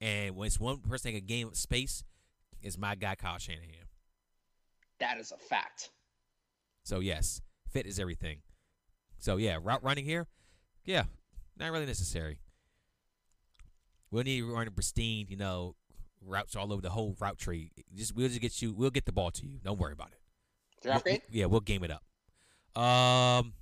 [0.00, 2.04] And when it's one person a game of space,
[2.62, 3.86] is my guy Kyle Shanahan.
[5.00, 5.90] That is a fact.
[6.84, 7.40] So yes,
[7.70, 8.38] fit is everything.
[9.18, 10.26] So yeah, route running here,
[10.84, 11.04] yeah,
[11.56, 12.40] not really necessary.
[14.10, 15.74] We'll need to run a pristine, you know,
[16.24, 17.72] routes all over the whole route tree.
[17.94, 19.58] Just we'll just get you, we'll get the ball to you.
[19.62, 20.20] Don't worry about it.
[20.82, 21.22] Draft We'll- grade?
[21.30, 22.02] yeah, we'll game it up.
[22.80, 23.54] Um,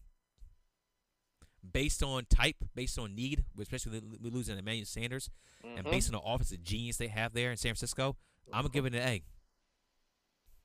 [1.72, 5.30] based on type, based on need, especially with we losing Emmanuel Sanders,
[5.64, 5.90] and Mhm.
[5.90, 8.16] based on the offensive genius they have there in San Francisco,
[8.52, 9.24] I'm gonna give it an A.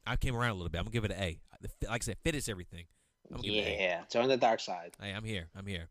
[0.06, 0.80] I came around a little bit.
[0.80, 1.40] I'm gonna give it an A.
[1.88, 2.86] Like I said, fit is everything.
[3.30, 3.84] I'm gonna give it an A.
[3.84, 4.92] Yeah, join the dark side.
[5.02, 5.48] Hey, I'm here.
[5.56, 5.88] I'm here.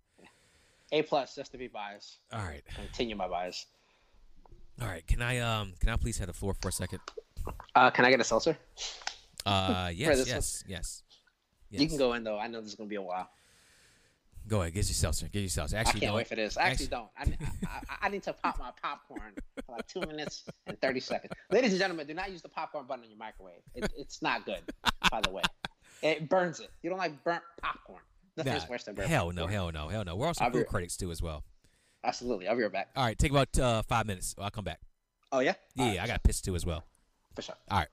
[0.92, 2.18] A plus, just to be biased.
[2.32, 2.62] All right.
[2.74, 3.66] Continue my bias.
[4.80, 5.06] All right.
[5.06, 7.00] Can I um can I please have the floor for a second?
[7.74, 8.56] Uh, can I get a seltzer?
[9.46, 11.02] Uh yes, this yes, yes.
[11.70, 12.38] You can go in though.
[12.38, 13.30] I know this is gonna be a while.
[14.48, 14.74] Go ahead.
[14.74, 15.28] Get yourself, sir.
[15.32, 15.72] Get yourself.
[15.72, 16.56] I Actually, can't you know wait for this.
[16.56, 17.08] I actually don't.
[17.16, 19.34] I, I, I, I need to pop my popcorn
[19.64, 21.32] for like two minutes and thirty seconds.
[21.52, 23.60] Ladies and gentlemen, do not use the popcorn button on your microwave.
[23.74, 24.60] It, it's not good,
[25.10, 25.42] by the way.
[26.02, 26.70] It burns it.
[26.82, 28.02] You don't like burnt popcorn.
[28.36, 30.16] Nothing is Nah, worse than burnt hell no, hell no, hell no.
[30.16, 31.44] We're also I'll be- food critics too as well.
[32.02, 32.48] Absolutely.
[32.48, 32.88] I'll be right back.
[32.96, 34.34] All right, take about uh, five minutes.
[34.38, 34.80] I'll come back.
[35.30, 35.54] Oh yeah.
[35.74, 36.84] Yeah, right, yeah, I got pissed too as well.
[37.36, 37.54] for sure.
[37.70, 37.88] All right.